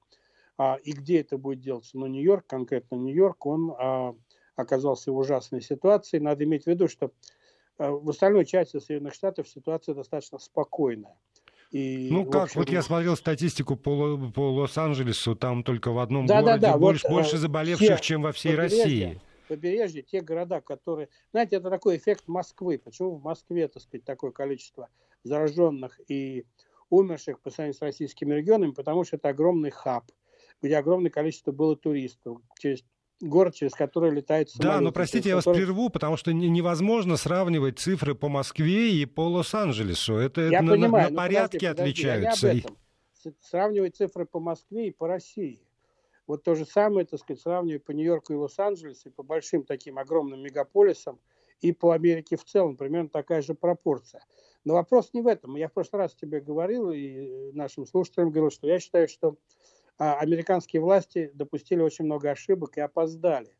а, 0.61 0.75
и 0.83 0.91
где 0.91 1.21
это 1.21 1.39
будет 1.39 1.59
делаться. 1.59 1.97
Но 1.97 2.05
Нью-Йорк, 2.05 2.45
конкретно 2.45 2.93
Нью-Йорк, 2.93 3.47
он 3.47 3.73
а, 3.79 4.13
оказался 4.55 5.11
в 5.11 5.17
ужасной 5.17 5.59
ситуации. 5.59 6.19
Надо 6.19 6.43
иметь 6.43 6.65
в 6.65 6.67
виду, 6.67 6.87
что 6.87 7.11
а, 7.79 7.89
в 7.89 8.07
остальной 8.07 8.45
части 8.45 8.77
Соединенных 8.77 9.15
Штатов 9.15 9.49
ситуация 9.49 9.95
достаточно 9.95 10.37
спокойная. 10.37 11.17
И, 11.71 12.09
ну 12.11 12.25
как, 12.25 12.43
общем... 12.43 12.59
вот 12.59 12.69
я 12.69 12.83
смотрел 12.83 13.15
статистику 13.15 13.75
по, 13.75 14.19
по 14.35 14.51
Лос-Анджелесу, 14.51 15.35
там 15.35 15.63
только 15.63 15.89
в 15.89 15.97
одном 15.97 16.27
да, 16.27 16.41
городе 16.41 16.59
да, 16.59 16.73
да. 16.73 16.77
больше, 16.77 17.07
вот, 17.07 17.15
больше 17.15 17.37
заболевших, 17.37 17.97
те, 17.97 18.03
чем 18.03 18.21
во 18.21 18.31
всей 18.31 18.53
России. 18.53 19.19
Побережье, 19.47 20.03
те 20.03 20.21
города, 20.21 20.61
которые... 20.61 21.09
Знаете, 21.31 21.55
это 21.55 21.71
такой 21.71 21.97
эффект 21.97 22.27
Москвы. 22.27 22.77
Почему 22.77 23.15
в 23.15 23.23
Москве, 23.23 23.67
так 23.67 23.81
сказать, 23.81 24.05
такое 24.05 24.29
количество 24.29 24.89
зараженных 25.23 25.99
и 26.07 26.45
умерших 26.91 27.39
по 27.39 27.49
сравнению 27.49 27.79
с 27.79 27.81
российскими 27.81 28.35
регионами? 28.35 28.71
Потому 28.71 29.03
что 29.05 29.15
это 29.15 29.29
огромный 29.29 29.71
хаб, 29.71 30.03
где 30.61 30.77
огромное 30.77 31.11
количество 31.11 31.51
было 31.51 31.75
туристов. 31.75 32.39
Через 32.59 32.83
город, 33.21 33.55
через 33.55 33.73
который 33.73 34.11
летает 34.11 34.49
самолет. 34.49 34.73
Да, 34.73 34.81
но 34.81 34.91
простите, 34.91 35.29
я 35.29 35.37
который... 35.37 35.53
вас 35.53 35.57
прерву, 35.57 35.89
потому 35.89 36.17
что 36.17 36.33
невозможно 36.33 37.17
сравнивать 37.17 37.79
цифры 37.79 38.15
по 38.15 38.29
Москве 38.29 38.91
и 38.93 39.05
по 39.05 39.21
Лос-Анджелесу. 39.21 40.15
Это, 40.15 40.41
я 40.49 40.61
на, 40.61 40.71
понимаю, 40.71 41.11
на 41.11 41.17
порядке 41.17 41.69
подожди, 41.69 41.81
отличаются. 41.81 42.47
Я 42.47 42.53
об 42.53 42.59
этом. 42.59 42.77
Сравнивать 43.39 43.95
цифры 43.95 44.25
по 44.25 44.39
Москве 44.39 44.87
и 44.87 44.91
по 44.91 45.07
России. 45.07 45.61
Вот 46.25 46.43
то 46.43 46.55
же 46.55 46.65
самое, 46.65 47.05
так 47.05 47.19
сказать, 47.19 47.41
сравнивать 47.41 47.83
по 47.83 47.91
Нью-Йорку 47.91 48.33
и 48.33 48.35
Лос-Анджелесу, 48.35 49.09
и 49.09 49.11
по 49.11 49.21
большим 49.21 49.63
таким 49.63 49.99
огромным 49.99 50.41
мегаполисам, 50.41 51.19
и 51.59 51.71
по 51.71 51.91
Америке 51.91 52.37
в 52.37 52.43
целом, 52.43 52.77
примерно 52.77 53.09
такая 53.09 53.41
же 53.41 53.53
пропорция. 53.53 54.23
Но 54.63 54.73
вопрос 54.73 55.11
не 55.13 55.21
в 55.21 55.27
этом. 55.27 55.55
Я 55.55 55.67
в 55.67 55.73
прошлый 55.73 56.03
раз 56.03 56.15
тебе 56.15 56.39
говорил, 56.39 56.91
и 56.91 57.51
нашим 57.53 57.85
слушателям 57.85 58.31
говорил, 58.31 58.51
что 58.51 58.67
я 58.67 58.79
считаю, 58.79 59.07
что 59.07 59.35
американские 60.01 60.81
власти 60.81 61.31
допустили 61.33 61.81
очень 61.81 62.05
много 62.05 62.31
ошибок 62.31 62.77
и 62.77 62.81
опоздали. 62.81 63.55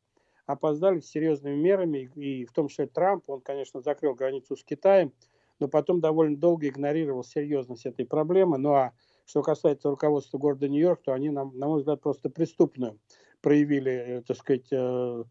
Опоздали 0.46 1.00
с 1.00 1.10
серьезными 1.10 1.56
мерами, 1.56 2.10
и 2.16 2.46
в 2.46 2.52
том 2.52 2.68
числе 2.68 2.88
Трамп, 2.88 3.30
он, 3.30 3.42
конечно, 3.42 3.82
закрыл 3.82 4.16
границу 4.16 4.56
с 4.56 4.64
Китаем, 4.64 5.14
но 5.60 5.68
потом 5.68 6.02
довольно 6.02 6.36
долго 6.36 6.68
игнорировал 6.68 7.24
серьезность 7.24 7.86
этой 7.86 8.06
проблемы. 8.06 8.58
Ну 8.58 8.74
а 8.74 8.94
что 9.26 9.44
касается 9.44 9.90
руководства 9.90 10.40
города 10.40 10.68
Нью-Йорк, 10.68 11.04
то 11.04 11.14
они, 11.14 11.30
на, 11.30 11.46
мой 11.46 11.80
взгляд, 11.80 12.02
просто 12.02 12.30
преступную 12.30 13.00
проявили, 13.42 13.92
э, 13.92 14.22
так 14.22 14.38
сказать, 14.38 14.68
э, 14.72 15.24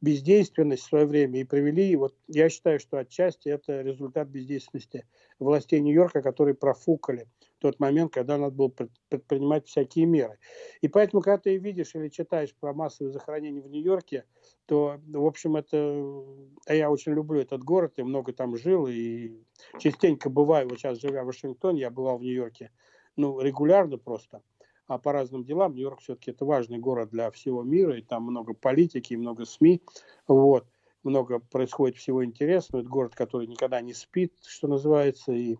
бездейственность 0.00 0.82
в 0.82 0.88
свое 0.88 1.06
время 1.06 1.40
и 1.40 1.44
привели. 1.44 1.96
Вот 1.96 2.14
я 2.28 2.48
считаю, 2.48 2.78
что 2.78 2.98
отчасти 2.98 3.48
это 3.48 3.80
результат 3.80 4.28
бездейственности 4.28 5.06
властей 5.38 5.80
Нью-Йорка, 5.80 6.22
которые 6.22 6.54
профукали 6.54 7.26
тот 7.58 7.80
момент, 7.80 8.12
когда 8.12 8.36
надо 8.36 8.54
было 8.54 8.68
предпринимать 9.08 9.66
всякие 9.66 10.06
меры. 10.06 10.38
И 10.82 10.88
поэтому, 10.88 11.22
когда 11.22 11.38
ты 11.38 11.56
видишь 11.56 11.94
или 11.94 12.08
читаешь 12.08 12.54
про 12.54 12.74
массовые 12.74 13.12
захоронения 13.12 13.62
в 13.62 13.68
Нью-Йорке, 13.68 14.24
то, 14.66 15.00
в 15.06 15.26
общем, 15.26 15.56
это... 15.56 16.22
А 16.66 16.74
я 16.74 16.90
очень 16.90 17.12
люблю 17.12 17.40
этот 17.40 17.62
город, 17.62 17.94
и 17.96 18.02
много 18.02 18.32
там 18.32 18.56
жил, 18.56 18.86
и 18.86 19.32
частенько 19.78 20.28
бываю, 20.28 20.68
вот 20.68 20.78
сейчас 20.78 21.00
живя 21.00 21.22
в 21.22 21.26
Вашингтоне, 21.26 21.80
я 21.80 21.90
бывал 21.90 22.18
в 22.18 22.22
Нью-Йорке, 22.22 22.70
ну, 23.16 23.40
регулярно 23.40 23.96
просто, 23.96 24.42
а 24.86 24.98
по 24.98 25.12
разным 25.12 25.44
делам. 25.44 25.74
Нью-Йорк 25.74 26.00
все-таки 26.00 26.30
это 26.30 26.44
важный 26.44 26.78
город 26.78 27.10
для 27.10 27.30
всего 27.30 27.62
мира, 27.62 27.96
и 27.96 28.02
там 28.02 28.24
много 28.24 28.54
политики, 28.54 29.14
много 29.14 29.44
СМИ, 29.44 29.82
вот, 30.28 30.66
много 31.02 31.38
происходит 31.38 31.96
всего 31.96 32.24
интересного. 32.24 32.82
Это 32.82 32.90
город, 32.90 33.14
который 33.14 33.46
никогда 33.46 33.80
не 33.80 33.94
спит, 33.94 34.32
что 34.44 34.68
называется, 34.68 35.32
и 35.32 35.56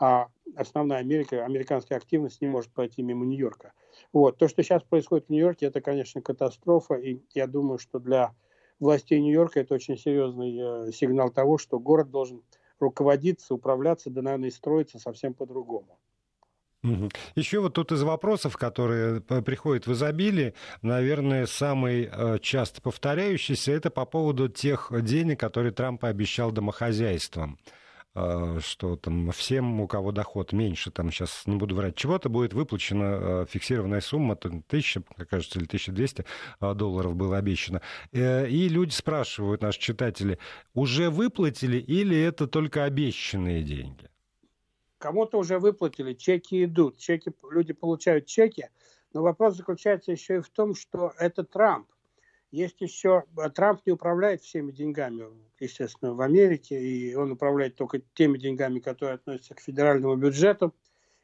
а 0.00 0.28
основная 0.54 0.98
Америка, 0.98 1.44
американская 1.44 1.98
активность 1.98 2.40
не 2.40 2.46
может 2.46 2.70
пройти 2.70 3.02
мимо 3.02 3.26
Нью-Йорка. 3.26 3.72
Вот. 4.12 4.38
То, 4.38 4.46
что 4.46 4.62
сейчас 4.62 4.84
происходит 4.84 5.26
в 5.26 5.30
Нью-Йорке, 5.30 5.66
это, 5.66 5.80
конечно, 5.80 6.22
катастрофа, 6.22 6.94
и 6.94 7.20
я 7.34 7.48
думаю, 7.48 7.78
что 7.78 7.98
для 7.98 8.32
властей 8.78 9.20
Нью-Йорка 9.20 9.60
это 9.60 9.74
очень 9.74 9.98
серьезный 9.98 10.56
э, 10.88 10.92
сигнал 10.92 11.30
того, 11.30 11.58
что 11.58 11.80
город 11.80 12.10
должен 12.10 12.42
руководиться, 12.78 13.54
управляться, 13.54 14.08
да, 14.08 14.22
наверное, 14.22 14.50
и 14.50 14.52
строиться 14.52 15.00
совсем 15.00 15.34
по-другому. 15.34 15.98
Еще 17.34 17.60
вот 17.60 17.74
тут 17.74 17.92
из 17.92 18.02
вопросов, 18.02 18.56
которые 18.56 19.20
приходят 19.20 19.86
в 19.86 19.92
изобилии, 19.92 20.54
наверное, 20.82 21.46
самый 21.46 22.08
э, 22.10 22.38
часто 22.40 22.80
повторяющийся, 22.80 23.72
это 23.72 23.90
по 23.90 24.04
поводу 24.04 24.48
тех 24.48 24.92
денег, 25.02 25.40
которые 25.40 25.72
Трамп 25.72 26.04
обещал 26.04 26.52
домохозяйствам. 26.52 27.58
Э, 28.14 28.58
что 28.60 28.96
там 28.96 29.30
всем, 29.30 29.80
у 29.80 29.86
кого 29.86 30.10
доход 30.12 30.52
меньше, 30.52 30.90
там 30.90 31.12
сейчас 31.12 31.42
не 31.46 31.56
буду 31.56 31.76
врать, 31.76 31.94
чего-то 31.94 32.28
будет 32.28 32.52
выплачена 32.52 33.18
э, 33.20 33.46
фиксированная 33.48 34.00
сумма, 34.00 34.36
тысяча, 34.36 35.02
как 35.16 35.28
кажется, 35.28 35.58
или 35.60 35.66
1200 35.66 36.24
э, 36.60 36.74
долларов 36.74 37.14
было 37.14 37.38
обещано. 37.38 37.80
И 38.12 38.68
люди 38.68 38.92
спрашивают, 38.92 39.62
наши 39.62 39.78
читатели, 39.78 40.38
уже 40.74 41.10
выплатили 41.10 41.78
или 41.78 42.18
это 42.18 42.48
только 42.48 42.84
обещанные 42.84 43.62
деньги? 43.62 44.08
Кому-то 44.98 45.38
уже 45.38 45.58
выплатили, 45.58 46.12
чеки 46.12 46.64
идут, 46.64 46.98
чеки, 46.98 47.32
люди 47.50 47.72
получают 47.72 48.26
чеки, 48.26 48.68
но 49.12 49.22
вопрос 49.22 49.56
заключается 49.56 50.12
еще 50.12 50.36
и 50.36 50.40
в 50.40 50.48
том, 50.50 50.74
что 50.74 51.12
это 51.18 51.44
Трамп. 51.44 51.88
Есть 52.50 52.80
еще, 52.80 53.24
Трамп 53.54 53.80
не 53.86 53.92
управляет 53.92 54.42
всеми 54.42 54.72
деньгами 54.72 55.26
естественно, 55.60 56.14
в 56.14 56.20
Америке, 56.20 56.80
и 56.80 57.14
он 57.14 57.32
управляет 57.32 57.76
только 57.76 58.00
теми 58.14 58.38
деньгами, 58.38 58.80
которые 58.80 59.16
относятся 59.16 59.54
к 59.54 59.60
федеральному 59.60 60.16
бюджету. 60.16 60.74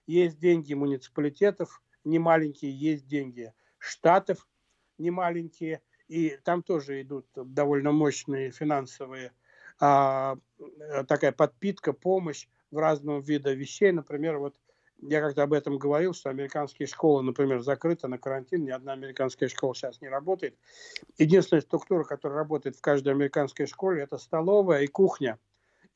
Есть 0.06 0.38
деньги 0.38 0.74
муниципалитетов 0.74 1.82
немаленькие, 2.04 2.72
есть 2.72 3.06
деньги 3.06 3.52
штатов 3.78 4.46
немаленькие, 4.98 5.82
и 6.08 6.38
там 6.44 6.62
тоже 6.62 7.02
идут 7.02 7.26
довольно 7.34 7.92
мощные 7.92 8.50
финансовые 8.50 9.32
а, 9.80 10.36
такая 11.08 11.32
подпитка, 11.32 11.92
помощь 11.92 12.46
в 12.74 12.78
разного 12.78 13.20
вида 13.20 13.52
вещей. 13.52 13.92
Например, 13.92 14.38
вот 14.38 14.54
я 15.00 15.20
как-то 15.20 15.42
об 15.42 15.52
этом 15.52 15.78
говорил, 15.78 16.14
что 16.14 16.30
американские 16.30 16.86
школы, 16.86 17.22
например, 17.22 17.60
закрыты 17.60 18.08
на 18.08 18.18
карантин, 18.18 18.64
ни 18.64 18.70
одна 18.70 18.92
американская 18.92 19.48
школа 19.48 19.74
сейчас 19.74 20.00
не 20.00 20.08
работает. 20.08 20.56
Единственная 21.18 21.62
структура, 21.62 22.04
которая 22.04 22.38
работает 22.38 22.76
в 22.76 22.80
каждой 22.80 23.12
американской 23.12 23.66
школе, 23.66 24.02
это 24.02 24.18
столовая 24.18 24.82
и 24.82 24.86
кухня. 24.86 25.38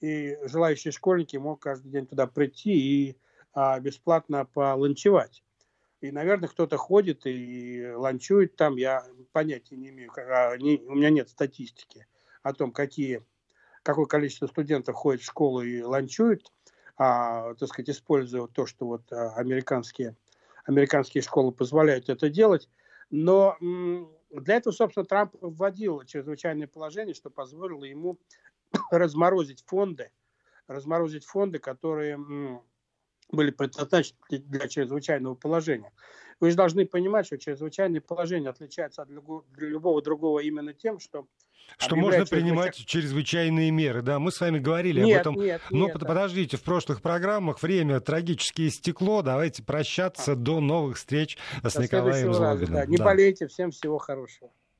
И 0.01 0.37
желающие 0.45 0.93
школьники 0.93 1.37
могут 1.37 1.61
каждый 1.61 1.91
день 1.91 2.07
туда 2.07 2.26
прийти 2.26 2.72
и 2.72 3.16
а, 3.53 3.81
бесплатно 3.81 4.45
поланчевать. 4.45 5.43
И, 6.01 6.12
наверное, 6.12 6.49
кто-то 6.49 6.76
ходит 6.76 7.22
и 7.24 7.91
ланчует 7.95 8.55
там. 8.57 8.76
Я 8.76 9.05
понятия 9.33 9.76
не 9.76 9.89
имею, 9.89 10.12
а, 10.16 10.55
у 10.55 10.95
меня 10.95 11.11
нет 11.11 11.29
статистики 11.29 12.07
о 12.43 12.53
том, 12.53 12.70
какие, 12.70 13.24
какое 13.83 14.07
количество 14.07 14.47
студентов 14.47 14.95
ходит 14.95 15.22
в 15.22 15.26
школу 15.26 15.62
и 15.62 15.83
ланчует 15.83 16.53
а, 16.99 17.55
так 17.55 17.69
сказать, 17.69 17.91
используя 17.91 18.49
то, 18.49 18.67
что 18.67 18.87
вот 18.87 19.13
а, 19.13 19.35
американские, 19.35 20.17
американские 20.65 21.23
школы 21.23 21.53
позволяют 21.53 22.09
это 22.09 22.29
делать. 22.29 22.69
Но 23.11 23.57
для 24.31 24.57
этого, 24.57 24.73
собственно, 24.73 25.07
Трамп 25.07 25.35
вводил 25.41 26.03
чрезвычайное 26.05 26.67
положение, 26.67 27.15
что 27.15 27.31
позволило 27.31 27.85
ему 27.85 28.19
разморозить 28.91 29.65
фонды, 29.65 30.11
разморозить 30.67 31.25
фонды, 31.25 31.59
которые 31.59 32.19
были 33.31 33.51
предназначены 33.51 34.19
для 34.31 34.69
чрезвычайного 34.69 35.35
положения. 35.35 35.93
Вы 36.41 36.51
же 36.51 36.57
должны 36.57 36.87
понимать, 36.87 37.27
что 37.27 37.39
чрезвычайное 37.39 38.01
положение 38.01 38.51
отличается 38.51 39.03
от 39.03 39.09
любого 39.11 40.03
другого 40.03 40.41
именно 40.41 40.73
тем, 40.73 40.99
что 40.99 41.27
что 41.77 41.97
можно 41.97 42.25
принимать 42.25 42.75
чрезвычайные 42.87 43.71
меры. 43.71 44.03
Да, 44.03 44.19
мы 44.19 44.33
с 44.33 44.41
вами 44.41 44.59
говорили 44.59 45.03
нет, 45.03 45.27
об 45.27 45.33
этом. 45.35 45.45
Нет, 45.45 45.62
Но 45.71 45.87
нет, 45.87 45.99
подождите, 46.01 46.57
в 46.57 46.62
прошлых 46.62 47.03
программах 47.03 47.62
время 47.62 48.01
трагически 48.01 48.69
истекло. 48.69 49.23
Давайте 49.23 49.62
прощаться 49.62 50.33
а. 50.33 50.37
до 50.37 50.61
новых 50.61 50.97
встреч 50.97 51.37
с 51.62 51.75
до 51.75 51.83
Николаем 51.83 52.33
Злобиным. 52.33 52.75
Да. 52.75 52.87
Не 52.87 52.97
да. 52.97 53.05
болейте, 53.05 53.47
всем 53.47 53.71
всего 53.71 53.99
хорошего. 53.99 54.51